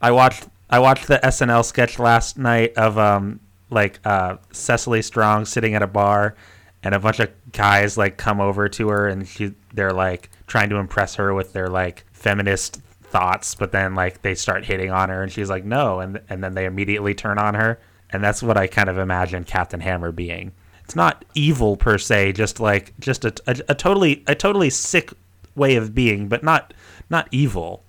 [0.00, 5.44] I watched I watched the SNL sketch last night of um like uh Cecily Strong
[5.44, 6.36] sitting at a bar
[6.82, 10.70] and a bunch of guys like come over to her and she they're like trying
[10.70, 15.08] to impress her with their like feminist thoughts but then like they start hitting on
[15.08, 17.80] her and she's like no and and then they immediately turn on her
[18.12, 20.52] and that's what I kind of imagine Captain Hammer being.
[20.84, 25.12] It's not evil per se, just like just a, a, a totally a totally sick
[25.54, 26.74] way of being, but not
[27.08, 27.84] not evil.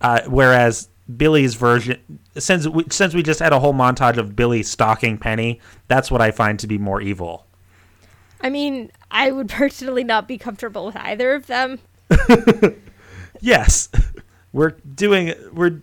[0.00, 2.00] Uh, whereas Billy's version,
[2.38, 6.20] since we, since we just had a whole montage of Billy stalking Penny, that's what
[6.20, 7.46] I find to be more evil.
[8.40, 11.78] i mean i would personally not be comfortable with either of them
[13.40, 13.88] Yes,
[14.52, 15.80] we're doing we're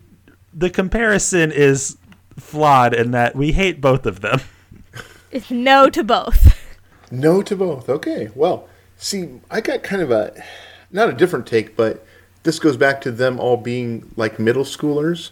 [0.53, 1.97] the comparison is
[2.37, 4.39] flawed in that we hate both of them.
[5.31, 6.57] it's no to both
[7.11, 7.89] No to both.
[7.89, 8.29] Okay.
[8.33, 10.41] Well, see, I got kind of a
[10.91, 12.05] not a different take, but
[12.43, 15.31] this goes back to them all being like middle schoolers.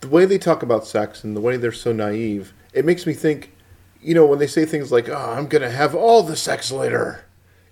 [0.00, 3.14] The way they talk about sex and the way they're so naive, it makes me
[3.14, 3.54] think,
[4.02, 6.70] you know, when they say things like, "Oh, I'm going to have all the sex
[6.70, 7.24] later."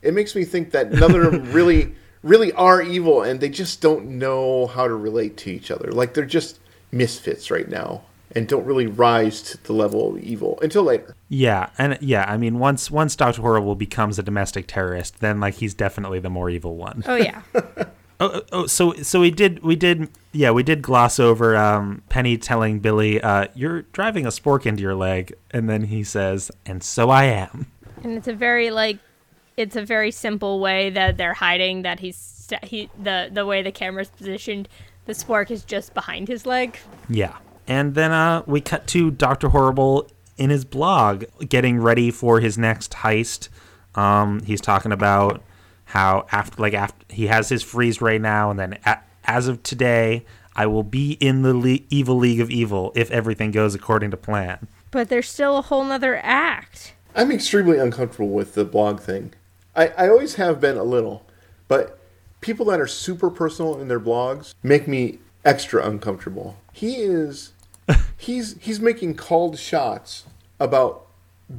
[0.02, 3.80] It makes me think that none of them really really are evil and they just
[3.82, 5.92] don't know how to relate to each other.
[5.92, 6.58] Like they're just
[6.90, 8.02] misfits right now
[8.34, 11.14] and don't really rise to the level of evil until later.
[11.28, 15.54] Yeah, and yeah, I mean, once once Doctor Horrible becomes a domestic terrorist, then like
[15.54, 17.04] he's definitely the more evil one.
[17.06, 17.42] Oh yeah.
[18.20, 22.02] Oh, oh, oh, so so we did we did yeah we did gloss over um,
[22.08, 26.50] Penny telling Billy, uh, "You're driving a spork into your leg," and then he says,
[26.64, 27.66] "And so I am."
[28.04, 28.98] and it's a very like
[29.56, 33.72] it's a very simple way that they're hiding that he's he the the way the
[33.72, 34.68] camera's positioned
[35.06, 39.48] the spork is just behind his leg Yeah, and then uh, we cut to Doctor
[39.48, 43.48] Horrible in his blog getting ready for his next heist.
[43.94, 45.42] Um, he's talking about
[45.94, 49.62] how after like after he has his freeze right now, and then a- as of
[49.62, 50.26] today,
[50.56, 54.16] I will be in the le- evil league of evil if everything goes according to
[54.16, 54.66] plan.
[54.90, 59.34] but there's still a whole nother act I'm extremely uncomfortable with the blog thing.
[59.76, 61.24] I, I always have been a little,
[61.68, 61.98] but
[62.40, 66.56] people that are super personal in their blogs make me extra uncomfortable.
[66.72, 67.52] He is
[68.16, 70.24] he's he's making called shots
[70.58, 71.06] about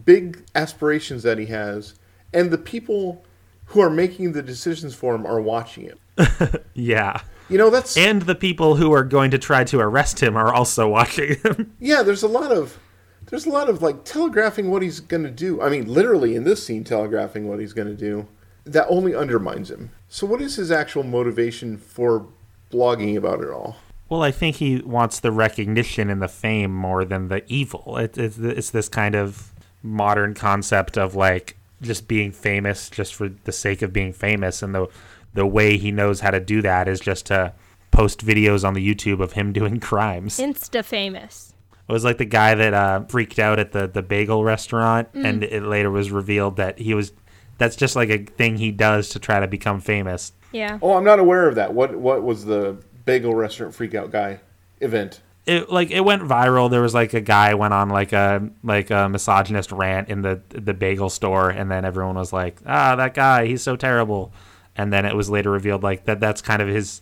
[0.06, 1.94] big aspirations that he has,
[2.34, 3.24] and the people
[3.66, 6.00] who are making the decisions for him are watching it.
[6.74, 7.22] Yeah.
[7.50, 10.54] You know, that's And the people who are going to try to arrest him are
[10.54, 11.74] also watching him.
[11.80, 12.04] yeah.
[12.04, 12.80] There's a lot of
[13.28, 15.62] there's a lot of like telegraphing what he's going to do.
[15.62, 18.28] I mean, literally in this scene, telegraphing what he's going to do.
[18.66, 19.92] That only undermines him.
[20.10, 22.26] So, what is his actual motivation for
[22.72, 23.78] blogging about it all?
[24.10, 27.98] well, I think he wants the recognition and the fame more than the evil.
[27.98, 29.52] It, it's it's this kind of
[29.84, 34.74] modern concept of like just being famous just for the sake of being famous, and
[34.76, 34.88] the
[35.34, 37.54] the way he knows how to do that is just to
[37.92, 40.40] post videos on the YouTube of him doing crimes.
[40.40, 41.54] insta famous
[41.88, 45.44] It was like the guy that uh, freaked out at the, the bagel restaurant, and
[45.44, 47.12] it later was revealed that he was.
[47.58, 50.34] That's just like a thing he does to try to become famous.
[50.52, 51.74] yeah Oh, I'm not aware of that.
[51.74, 54.42] What what was the bagel restaurant freakout guy
[54.82, 55.22] event?
[55.46, 56.72] It like it went viral.
[56.72, 60.42] There was like a guy went on like a like a misogynist rant in the
[60.50, 64.34] the bagel store, and then everyone was like, "Ah, that guy, he's so terrible."
[64.76, 67.02] And then it was later revealed like that that's kind of his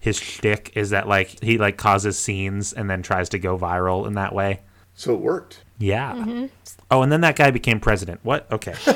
[0.00, 4.06] his shtick is that like he like causes scenes and then tries to go viral
[4.06, 4.60] in that way.
[4.94, 5.62] So it worked.
[5.78, 6.46] Yeah.
[6.90, 8.20] Oh, and then that guy became president.
[8.22, 8.50] What?
[8.52, 8.74] Okay.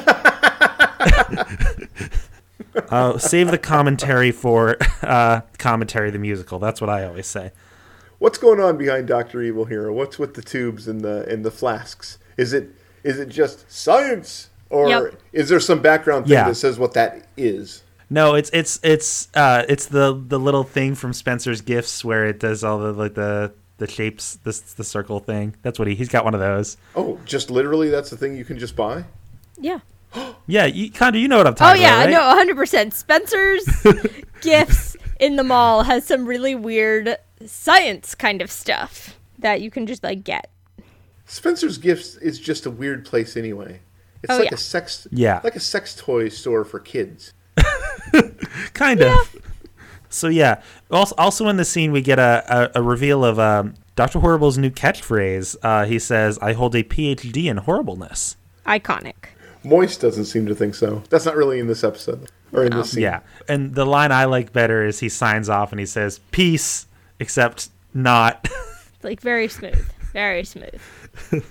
[2.91, 6.59] uh, save the commentary for uh, commentary the musical.
[6.59, 7.53] That's what I always say.
[8.19, 9.91] What's going on behind Doctor Evil here?
[9.93, 12.19] What's with the tubes and the and the flasks?
[12.37, 12.71] Is it
[13.05, 15.15] is it just science, or Yep.
[15.33, 16.49] is there some background thing Yeah.
[16.49, 17.83] that says what that is?
[18.11, 22.41] No, it's it's it's uh, it's the the little thing from Spencer's Gifts where it
[22.41, 25.55] does all the like the the shapes, this the circle thing.
[25.63, 26.77] That's what he he's got one of those.
[26.97, 29.05] Oh, just literally, that's the thing you can just buy.
[29.61, 29.79] yeah
[30.49, 32.07] Yeah, you, Chandra, you know what I'm talking about.
[32.07, 32.47] oh yeah about, right?
[32.47, 33.65] no 100% spencer's
[34.41, 39.87] gifts in the mall has some really weird science kind of stuff that you can
[39.87, 40.51] just like get
[41.27, 43.81] Spencer's Gifts is just a weird place anyway.
[44.23, 44.55] It's Oh, like yeah.
[44.55, 45.41] a sex, Yeah.
[45.45, 47.35] like a sex toy store for kids.
[48.75, 49.37] kind of.
[50.09, 50.63] So yeah.
[50.91, 54.57] Also, also in the scene, we get a a, a reveal of um, Doctor Horrible's
[54.59, 55.57] new catchphrase.
[55.63, 59.15] Uh, he says, "I hold a PhD in horribleness." iconic
[59.65, 61.03] Moist doesn't seem to think so.
[61.11, 63.03] That's not really in this episode or in this scene.
[63.03, 66.87] Yeah, and the line I like better is he signs off and he says, "Peace,"
[67.21, 68.49] except not.
[69.03, 69.91] like very smooth.
[70.13, 70.81] Very smooth.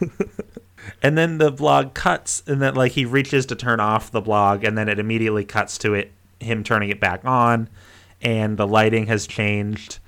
[1.01, 4.63] And then the blog cuts, and then like he reaches to turn off the blog,
[4.63, 7.69] and then it immediately cuts to it him turning it back on,
[8.21, 9.99] and the lighting has changed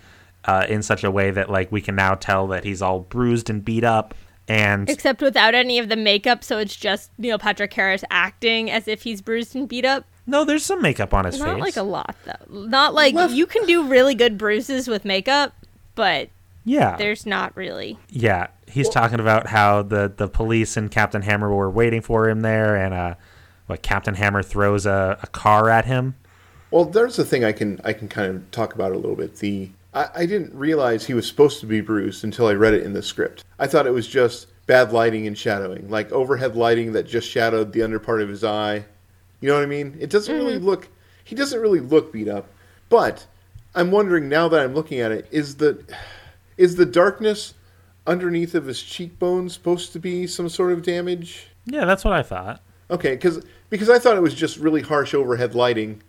[0.45, 3.49] uh, in such a way that like we can now tell that he's all bruised
[3.49, 4.15] and beat up,
[4.47, 8.87] and except without any of the makeup so it's just neil patrick harris acting as
[8.87, 11.61] if he's bruised and beat up no, there's some makeup on his not face.
[11.61, 15.53] like a lot though not like Left- you can do really good bruises with makeup
[15.95, 16.29] but
[16.63, 18.47] yeah, there's not really yeah.
[18.67, 22.75] He's talking about how the the police and Captain Hammer were waiting for him there,
[22.75, 23.15] and uh,
[23.65, 26.15] what Captain Hammer throws a, a car at him.
[26.71, 29.37] Well, there's a thing I can I can kind of talk about a little bit.
[29.37, 32.83] The I, I didn't realize he was supposed to be bruised until I read it
[32.83, 33.43] in the script.
[33.57, 37.73] I thought it was just bad lighting and shadowing, like overhead lighting that just shadowed
[37.73, 38.85] the under part of his eye.
[39.41, 39.97] You know what I mean?
[39.99, 40.65] It doesn't really mm-hmm.
[40.65, 40.87] look.
[41.23, 42.47] He doesn't really look beat up.
[42.89, 43.25] But
[43.75, 45.83] I'm wondering now that I'm looking at it, is the
[46.57, 47.53] is the darkness
[48.05, 51.47] underneath of his cheekbones supposed to be some sort of damage?
[51.65, 52.61] Yeah, that's what I thought.
[52.89, 56.01] Okay, because because I thought it was just really harsh overhead lighting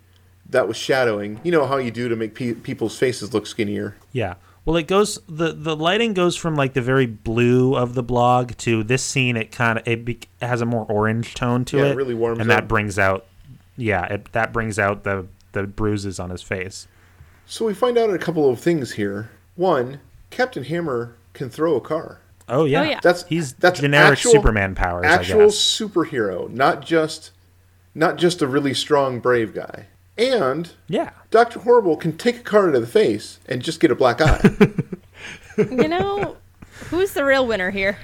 [0.49, 1.39] that was shadowing.
[1.43, 3.95] You know how you do to make pe- people's faces look skinnier.
[4.11, 4.35] Yeah.
[4.65, 8.51] Well, it goes the the lighting goes from like the very blue of the blog
[8.57, 9.35] to this scene.
[9.35, 11.95] It kind of it, be, it has a more orange tone to Yeah, it, it
[11.97, 13.25] really warms and that brings out
[13.77, 16.87] yeah it, that brings out the the bruises on his face.
[17.47, 19.31] So we find out a couple of things here.
[19.55, 19.99] One,
[20.29, 22.19] Captain Hammer can throw a car.
[22.47, 22.99] Oh yeah, Oh, yeah.
[23.01, 25.05] That's he's that's generic actual- Superman powers.
[25.05, 25.55] Actual I guess.
[25.55, 27.31] superhero, not just
[27.95, 29.87] not just a really strong brave guy.
[30.17, 33.95] And Yeah, Doctor Horrible can take a car to the face and just get a
[33.95, 34.41] black eye.
[35.57, 36.37] You know,
[36.89, 37.97] who's the real winner here?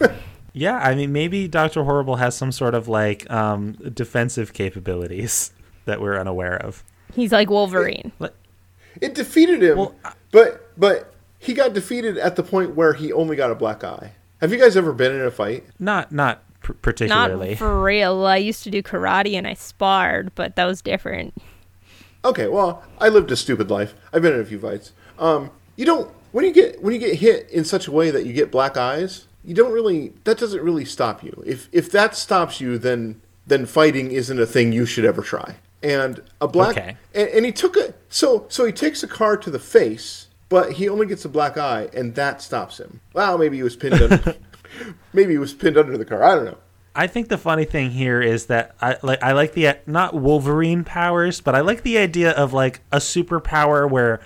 [0.52, 0.76] yeah.
[0.78, 5.52] I mean, maybe Doctor Horrible has some sort of like um, defensive capabilities
[5.84, 6.82] that we're unaware of.
[7.14, 8.10] He's like Wolverine.
[9.00, 13.12] it defeated him, Well, I- but but he got defeated at the point where he
[13.12, 14.12] only got a black eye.
[14.40, 15.64] Have you guys ever been in a fight?
[15.78, 16.42] Not not
[16.74, 18.24] pr- Not for real.
[18.26, 21.34] I used to do karate and I sparred, but that was different.
[22.24, 23.94] Okay, well, I lived a stupid life.
[24.12, 24.92] I've been in a few fights.
[25.18, 28.26] Um, you don't when you get when you get hit in such a way that
[28.26, 29.26] you get black eyes.
[29.44, 31.42] You don't really that doesn't really stop you.
[31.46, 35.56] If if that stops you, then then fighting isn't a thing you should ever try.
[35.82, 36.96] And a black Okay.
[37.14, 40.72] and, and he took it so so he takes a car to the face, but
[40.72, 43.00] he only gets a black eye, and that stops him.
[43.12, 44.34] Well, maybe he was pinned under,
[45.12, 46.22] maybe he was pinned under the car.
[46.22, 46.58] I don't know.
[46.94, 50.82] I think the funny thing here is that I like I like the not Wolverine
[50.84, 54.20] powers, but I like the idea of like a superpower where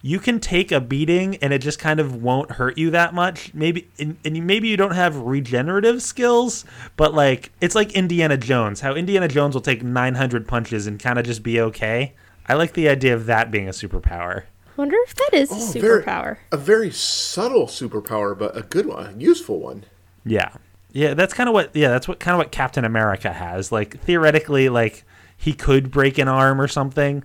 [0.00, 3.52] you can take a beating and it just kind of won't hurt you that much.
[3.54, 6.64] Maybe and, and you- maybe you don't have regenerative skills,
[6.96, 8.80] but like it's like Indiana Jones.
[8.80, 12.14] How Indiana Jones will take 900 punches and kind of just be okay.
[12.46, 14.44] I like the idea of that being a superpower.
[14.78, 16.36] Wonder if that is a Oh, very- superpower.
[16.52, 19.84] a very subtle superpower, but a good one, a useful one.
[20.24, 20.50] Yeah.
[20.92, 23.72] Yeah, that's kind of what yeah, that's what kind of what Captain America has.
[23.72, 25.04] Like theoretically like
[25.36, 27.24] he could break an arm or something,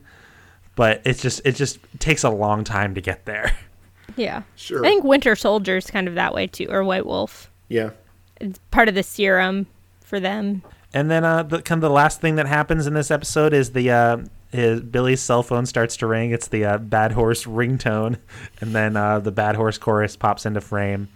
[0.76, 3.56] but it's just it just takes a long time to get there.
[4.16, 4.42] Yeah.
[4.56, 4.84] Sure.
[4.84, 7.52] I think Winter Soldier's kind of that way too, or White Wolf.
[7.70, 7.92] Yeah.
[8.42, 9.68] It's part of the serum
[10.02, 10.64] for them.
[10.94, 13.72] And then uh the kind of the last thing that happens in this episode is
[13.72, 14.18] the uh
[14.52, 16.32] his Billy's cell phone starts to ring.
[16.32, 18.18] It's the uh, Bad Horse ringtone,
[18.62, 21.08] and then uh, the Bad Horse chorus pops into frame.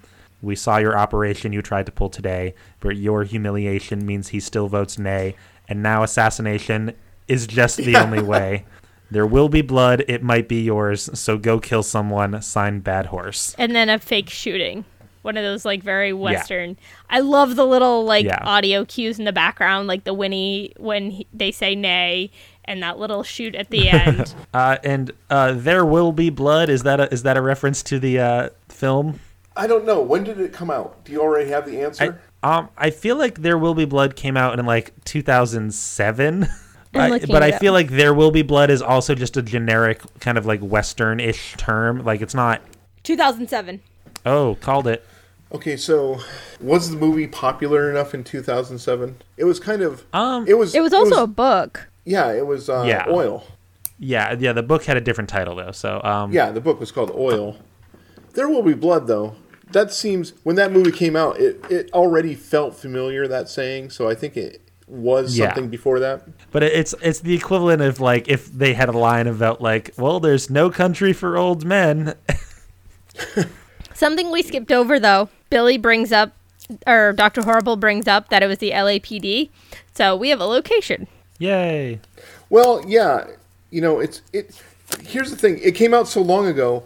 [0.43, 4.67] We saw your operation you tried to pull today, but your humiliation means he still
[4.67, 5.35] votes nay,
[5.69, 6.93] and now assassination
[7.27, 8.65] is just the only way.
[9.09, 10.03] There will be blood.
[10.07, 11.09] It might be yours.
[11.17, 12.41] So go kill someone.
[12.41, 13.55] Signed Bad Horse.
[13.57, 14.85] And then a fake shooting.
[15.21, 16.77] One of those like very western.
[17.09, 18.39] I love the little like Yeah.
[18.43, 22.31] audio cues in the background, like the Winnie when he, they say nay,
[22.65, 24.33] and that little shoot at the end.
[24.53, 26.69] Uh, and uh, there will be blood.
[26.69, 29.19] Is that a, is that a reference to the uh, film?
[29.55, 30.01] I don't know.
[30.01, 31.03] When did it come out?
[31.05, 32.21] Do you already have the I, answer?
[32.41, 36.47] um, I feel like There Will Be Blood came out in like 2007.
[36.95, 37.59] I- but I up.
[37.59, 41.55] feel like There Will Be Blood is also just a generic kind of like Western-ish
[41.57, 42.03] term.
[42.03, 42.61] Like it's not.
[43.03, 43.81] 2007.
[44.25, 45.03] Oh, called it.
[45.51, 46.19] okay, so
[46.61, 49.17] was the movie popular enough in 2007?
[49.37, 50.05] It was kind of.
[50.13, 50.73] Um, It was.
[50.75, 51.87] It was also a book.
[52.05, 52.31] yeah.
[52.31, 53.05] It was uh, Yeah.
[53.09, 53.45] oil.
[53.99, 54.53] Yeah, yeah.
[54.53, 55.71] The book had a different title though.
[55.71, 57.57] So um, Yeah, the book was called Oil.
[58.33, 59.35] There will be blood, though.
[59.73, 63.27] That seems when that movie came out, it it already felt familiar.
[63.27, 65.47] That saying, so I think it was Yeah.
[65.47, 66.23] something before that.
[66.51, 70.19] But it's it's the equivalent of like if they had a line about like, well,
[70.19, 72.13] there's no country for old men.
[73.93, 75.29] Something we skipped over though.
[75.49, 76.33] Billy brings up,
[76.87, 79.49] or Doctor Horrible brings up that it was the LAPD.
[79.93, 81.07] So we have a location.
[81.37, 81.99] Yay!
[82.49, 83.27] Well, yeah,
[83.69, 84.61] you know, it's it.
[85.05, 86.83] Here's the thing: it came out so long ago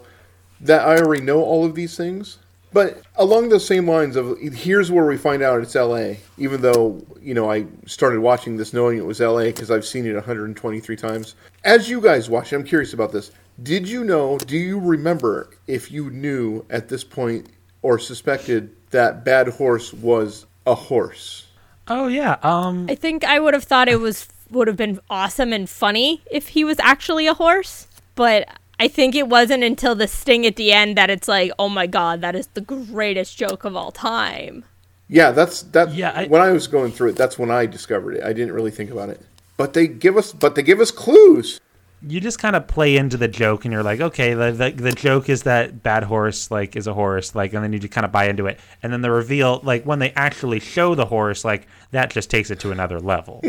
[0.60, 2.38] that I already know all of these things.
[2.78, 6.20] But along those same lines of here's where we find out it's L.A.
[6.36, 9.46] Even though you know I started watching this knowing it was L.A.
[9.46, 11.34] because I've seen it 123 times.
[11.64, 13.32] As you guys watch, it, I'm curious about this.
[13.60, 14.38] Did you know?
[14.38, 17.48] Do you remember if you knew at this point
[17.82, 21.48] or suspected that Bad Horse was a horse?
[21.88, 22.36] Oh yeah.
[22.44, 22.86] Um.
[22.88, 26.50] I think I would have thought it was would have been awesome and funny if
[26.50, 28.48] he was actually a horse, but
[28.80, 31.86] I think it wasn't until the sting at the end that it's like, oh my
[31.86, 34.64] god, that is the greatest joke of all time.
[35.08, 35.92] Yeah, that's that.
[35.94, 38.24] Yeah, I- when I was going through it, that's when I discovered it.
[38.24, 39.20] I didn't really think about it,
[39.56, 41.58] but they give us, but they give us clues.
[42.06, 44.92] you just kind of play into the joke and you're like okay the, the, the
[44.92, 48.04] joke is that bad horse like is a horse like and then you just kind
[48.04, 51.44] of buy into it and then the reveal like when they actually show the horse
[51.44, 53.42] like that just takes it to another level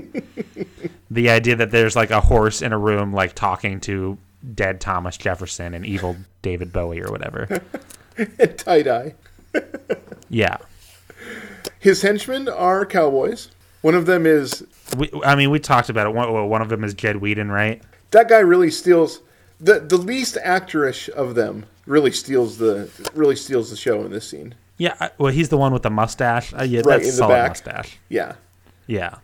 [1.11, 4.17] the idea that there's like a horse in a room like talking to
[4.53, 7.61] dead thomas jefferson and evil david bowie or whatever
[8.57, 9.15] Tie dye.
[10.29, 10.57] yeah
[11.79, 13.49] His henchmen are cowboys.
[13.81, 14.65] One of them is
[14.97, 17.81] we, i mean we talked about it one, one of them is jed whedon right
[18.11, 18.39] that guy.
[18.39, 19.21] Really steals
[19.59, 21.65] the the least actorish of them.
[21.85, 24.55] Really steals the really steals the show in this scene.
[24.77, 27.97] yeah well he's the one with the mustache uh, yeah Right, that's in solid mustache
[28.09, 28.33] Yeah,
[28.87, 29.15] Yeah.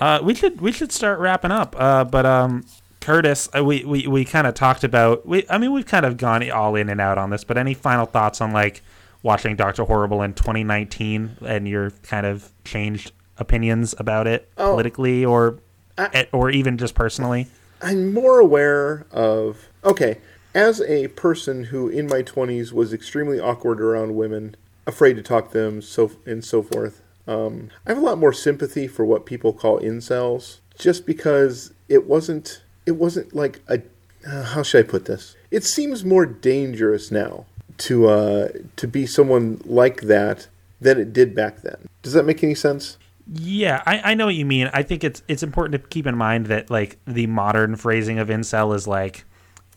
[0.00, 1.74] Uh, we should we should start wrapping up.
[1.78, 2.64] Uh, but um,
[3.02, 5.26] Curtis, uh, we we, we kind of talked about.
[5.26, 7.74] We, I mean, we've kind of gone all in and out on this, but any
[7.74, 8.80] final thoughts on like
[9.22, 14.70] watching Doctor Horrible in 2019 and your kind of changed opinions about it Oh.
[14.72, 15.58] politically or
[15.98, 17.48] I- or even just personally?
[17.82, 20.18] I'm more aware of okay,
[20.54, 24.54] as a person who in my 20s was extremely awkward around women,
[24.86, 27.02] afraid to talk to them, so and so forth.
[27.26, 32.06] Um, I have a lot more sympathy for what people call incels, just because it
[32.06, 33.80] wasn't it wasn't like a
[34.26, 35.34] uh, how should I put this?
[35.50, 37.46] It seems more dangerous now
[37.78, 40.48] to uh, to be someone like that
[40.80, 41.88] than it did back then.
[42.02, 42.98] Does that make any sense?
[43.32, 44.68] Yeah, I, I know what you mean.
[44.72, 48.28] I think it's it's important to keep in mind that like the modern phrasing of
[48.28, 49.24] incel is like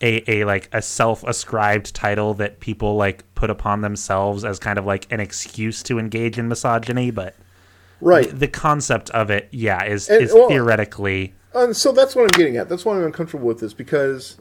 [0.02, 4.86] a, a like a self-ascribed title that people like put upon themselves as kind of
[4.86, 7.36] like an excuse to engage in misogyny, but
[8.02, 8.28] Right.
[8.38, 12.38] the concept of it, yeah, is And- is well- theoretically And so that's what I'm
[12.38, 12.68] getting at.
[12.70, 14.38] That's why I'm uncomfortable with this because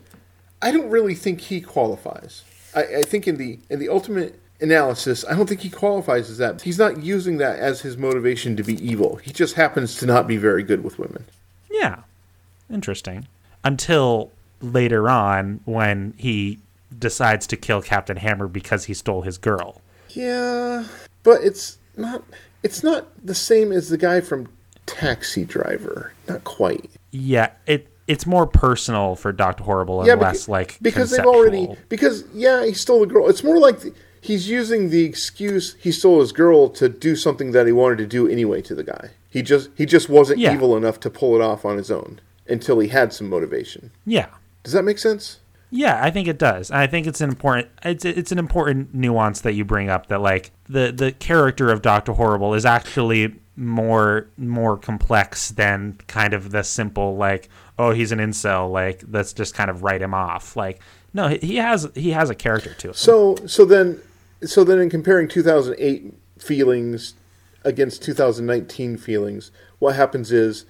[0.61, 2.43] I don't really think he qualifies.
[2.75, 6.39] I, I think in the in the ultimate analysis, I don't think he qualifies as
[6.39, 6.62] that.
[6.62, 9.17] He's not using that as his motivation to be evil.
[9.17, 11.25] He just happens to not be very good with women.
[11.71, 12.01] yeah,
[12.71, 13.29] interesting.
[13.62, 16.59] Until later on when he
[16.99, 19.81] decides to kill Captain Hammer because he stole his girl.
[20.11, 20.87] Yeah,
[21.23, 22.25] but it's not.
[22.62, 24.49] It's not the same as the guy from
[24.87, 26.12] Taxi Driver.
[26.29, 26.91] Not quite.
[27.15, 31.25] Yeah, it it's more personal for Doctor Horrible and yeah, less beca- like because they've
[31.25, 33.29] already because yeah, he stole the girl.
[33.31, 37.53] It's more like the, he's using the excuse he stole his girl to do something
[37.53, 39.11] that he wanted to do anyway to the guy.
[39.31, 40.53] He just he just wasn't Yeah.
[40.55, 43.91] evil enough to pull it off on his own until he had some motivation.
[44.05, 44.27] Yeah,
[44.65, 45.39] Does that make sense?
[45.71, 46.71] yeah, I think it does.
[46.71, 50.21] I think it's an important it's it's an important nuance that you bring up that
[50.21, 56.50] like the the character of Doctor Horrible is actually more more complex than kind of
[56.50, 57.48] the simple like
[57.78, 60.80] oh he's an incel like let's just kind of write him off like
[61.12, 62.94] no he- has he has a character to him.
[62.94, 64.00] So so then
[64.42, 67.14] so then in comparing 2008 feelings
[67.64, 70.66] against 2019 feelings, what happens is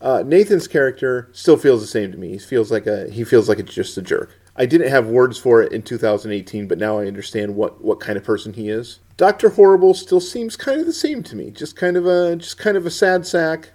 [0.00, 2.28] uh, Nathan's character still feels the same to me.
[2.30, 4.30] He feels like a he feels like it's just a jerk.
[4.58, 8.18] I didn't have words for it in 2018, but now I understand what what kind
[8.18, 8.98] of person he is.
[9.16, 11.50] Doctor Horrible still seems kind of the same to me.
[11.50, 13.70] Just kind of a just kind of a sad sack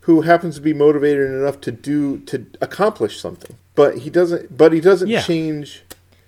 [0.00, 3.56] who happens to be motivated enough to do to accomplish something.
[3.74, 5.22] But he doesn't but he doesn't Yeah.
[5.22, 5.82] change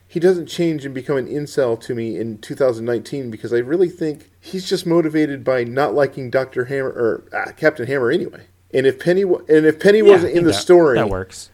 [0.09, 4.31] he doesn't change and become an incel to me in 2019 because I really think
[4.41, 8.45] he's just motivated by not liking Doctor Hammer or ah, Captain Hammer anyway.
[8.73, 11.51] And if Penny and if Penny Yeah, wasn't in the that- story, that works.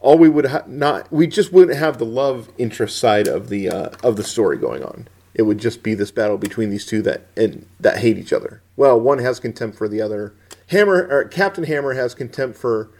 [0.00, 3.68] All we would ha- not we just wouldn't have the love interest side of the
[3.68, 5.08] uh, of the story going on.
[5.34, 8.60] It would just be this battle between these two that and that hate each other.
[8.76, 10.32] Well, one has contempt for the other.
[10.68, 12.90] Hammer or Captain Hammer has contempt for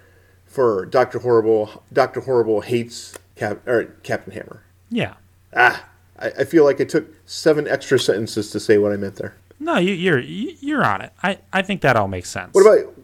[0.47, 1.83] for Doctor Horrible.
[1.93, 4.63] Doctor Horrible hates Cap or Captain Hammer.
[4.91, 5.15] Yeah.
[5.55, 5.87] Ah,
[6.19, 9.37] I, I feel like it took seven extra sentences to say what I meant there.
[9.59, 11.13] No, you, you're you- you're on it.
[11.23, 12.53] I, I think that all makes sense.
[12.55, 12.95] What about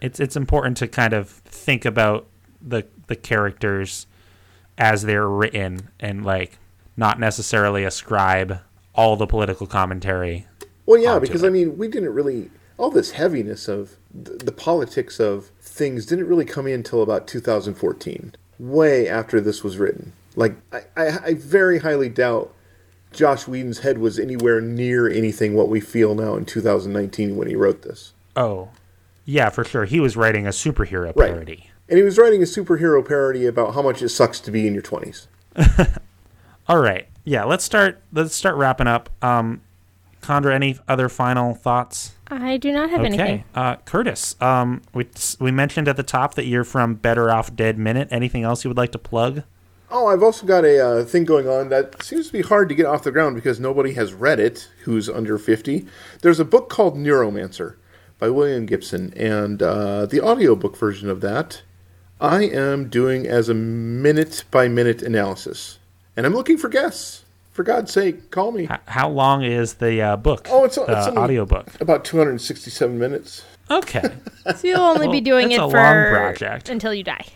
[0.00, 2.26] it's it's important to kind of think about
[2.62, 4.06] the the characters
[4.78, 6.58] as they're written and like
[6.96, 8.60] not necessarily ascribe
[8.94, 10.46] all the political commentary.
[10.86, 11.48] Well, yeah, because it.
[11.48, 16.26] I mean, we didn't really all this heaviness of the, the politics of things didn't
[16.26, 20.14] really come in until about 2014, way after this was written.
[20.34, 22.54] Like, I, I, I very highly doubt
[23.12, 27.54] Joss Whedon's head was anywhere near anything what we feel now in 2019 when he
[27.54, 28.14] wrote this.
[28.34, 28.70] Oh,
[29.24, 29.84] yeah, for sure.
[29.84, 31.12] He was writing a superhero
[31.60, 31.69] Right.
[31.90, 31.94] Parody.
[31.94, 34.74] And he was writing a superhero parody about how much it sucks to be in
[34.74, 35.26] your 20s.
[36.68, 37.44] All right, yeah.
[37.44, 38.00] Let's start.
[38.12, 39.10] Let's start wrapping up.
[39.22, 39.60] Um,
[40.24, 42.12] Chandra, any other final thoughts?
[42.28, 43.44] I do not have Okay, anything.
[43.54, 44.36] uh, Curtis.
[44.40, 45.06] Um, we
[45.40, 48.08] we mentioned at the top that you're from Better Off Dead Minute.
[48.12, 49.42] Anything else you would like to plug?
[49.90, 52.76] Oh, I've also got a uh, thing going on that seems to be hard to
[52.76, 55.84] get off the ground because nobody has read it who's under 50.
[56.22, 57.74] There's a book called Neuromancer
[58.20, 61.62] by William Gibson, and uh, the audiobook version of that
[62.20, 65.78] I am doing as a minute by minute analysis.
[66.16, 67.24] And I'm looking for guests.
[67.52, 68.68] For God's sake, call me.
[68.86, 70.46] How long is the uh, book?
[70.50, 71.80] Oh, it's, the it's only audiobook.
[71.80, 73.44] about 267 minutes.
[73.70, 74.02] Okay.
[74.56, 76.70] So you'll only be doing it's it a for long project.
[76.70, 77.26] until you die.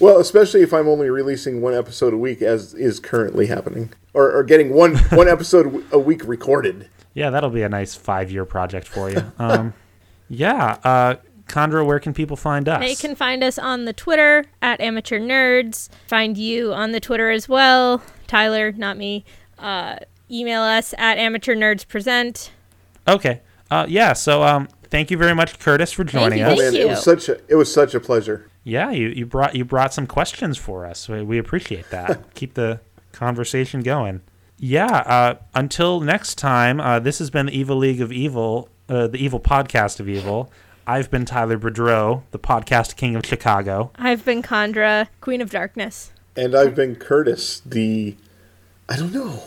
[0.00, 4.32] Well, especially if I'm only releasing one episode a week, as is currently happening, or,
[4.32, 6.88] or getting one one episode a week recorded.
[7.12, 9.22] yeah, that'll be a nice five-year project for you.
[9.38, 9.74] Um,
[10.30, 10.78] yeah.
[10.82, 11.16] Uh,
[11.48, 12.80] Chandra, where can people find us?
[12.80, 15.88] They can find us on the Twitter at Amateur Nerds.
[16.06, 18.02] Find you on the Twitter as well.
[18.26, 19.24] Tyler, not me.
[19.58, 19.96] Uh,
[20.30, 22.50] email us at Amateur Nerds Present.
[23.06, 23.40] Okay.
[23.70, 24.12] Uh, yeah.
[24.12, 26.58] So, um, thank you very much, Curtis, for joining you, us.
[26.58, 28.48] Thank Man, it was such a it was such a pleasure.
[28.64, 31.08] Yeah, you, you brought you brought some questions for us.
[31.08, 32.34] We, we appreciate that.
[32.34, 32.80] Keep the
[33.12, 34.20] conversation going.
[34.58, 34.86] Yeah.
[34.86, 39.18] Uh, until next time, uh, this has been the Evil League of Evil, uh, the
[39.18, 40.52] Evil Podcast of Evil.
[40.86, 43.92] I've been Tyler Boudreau, the podcast king of Chicago.
[43.96, 46.10] I've been Chandra, Queen of Darkness.
[46.36, 48.16] And I've been Curtis, the
[48.88, 49.42] I don't know.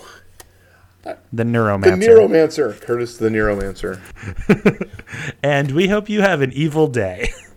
[1.04, 1.84] The Neuromancer.
[1.84, 2.08] The Neuromancer.
[2.08, 2.82] Neuromancer.
[2.82, 4.90] Curtis the Neuromancer.
[5.44, 7.32] and we hope you have an evil day.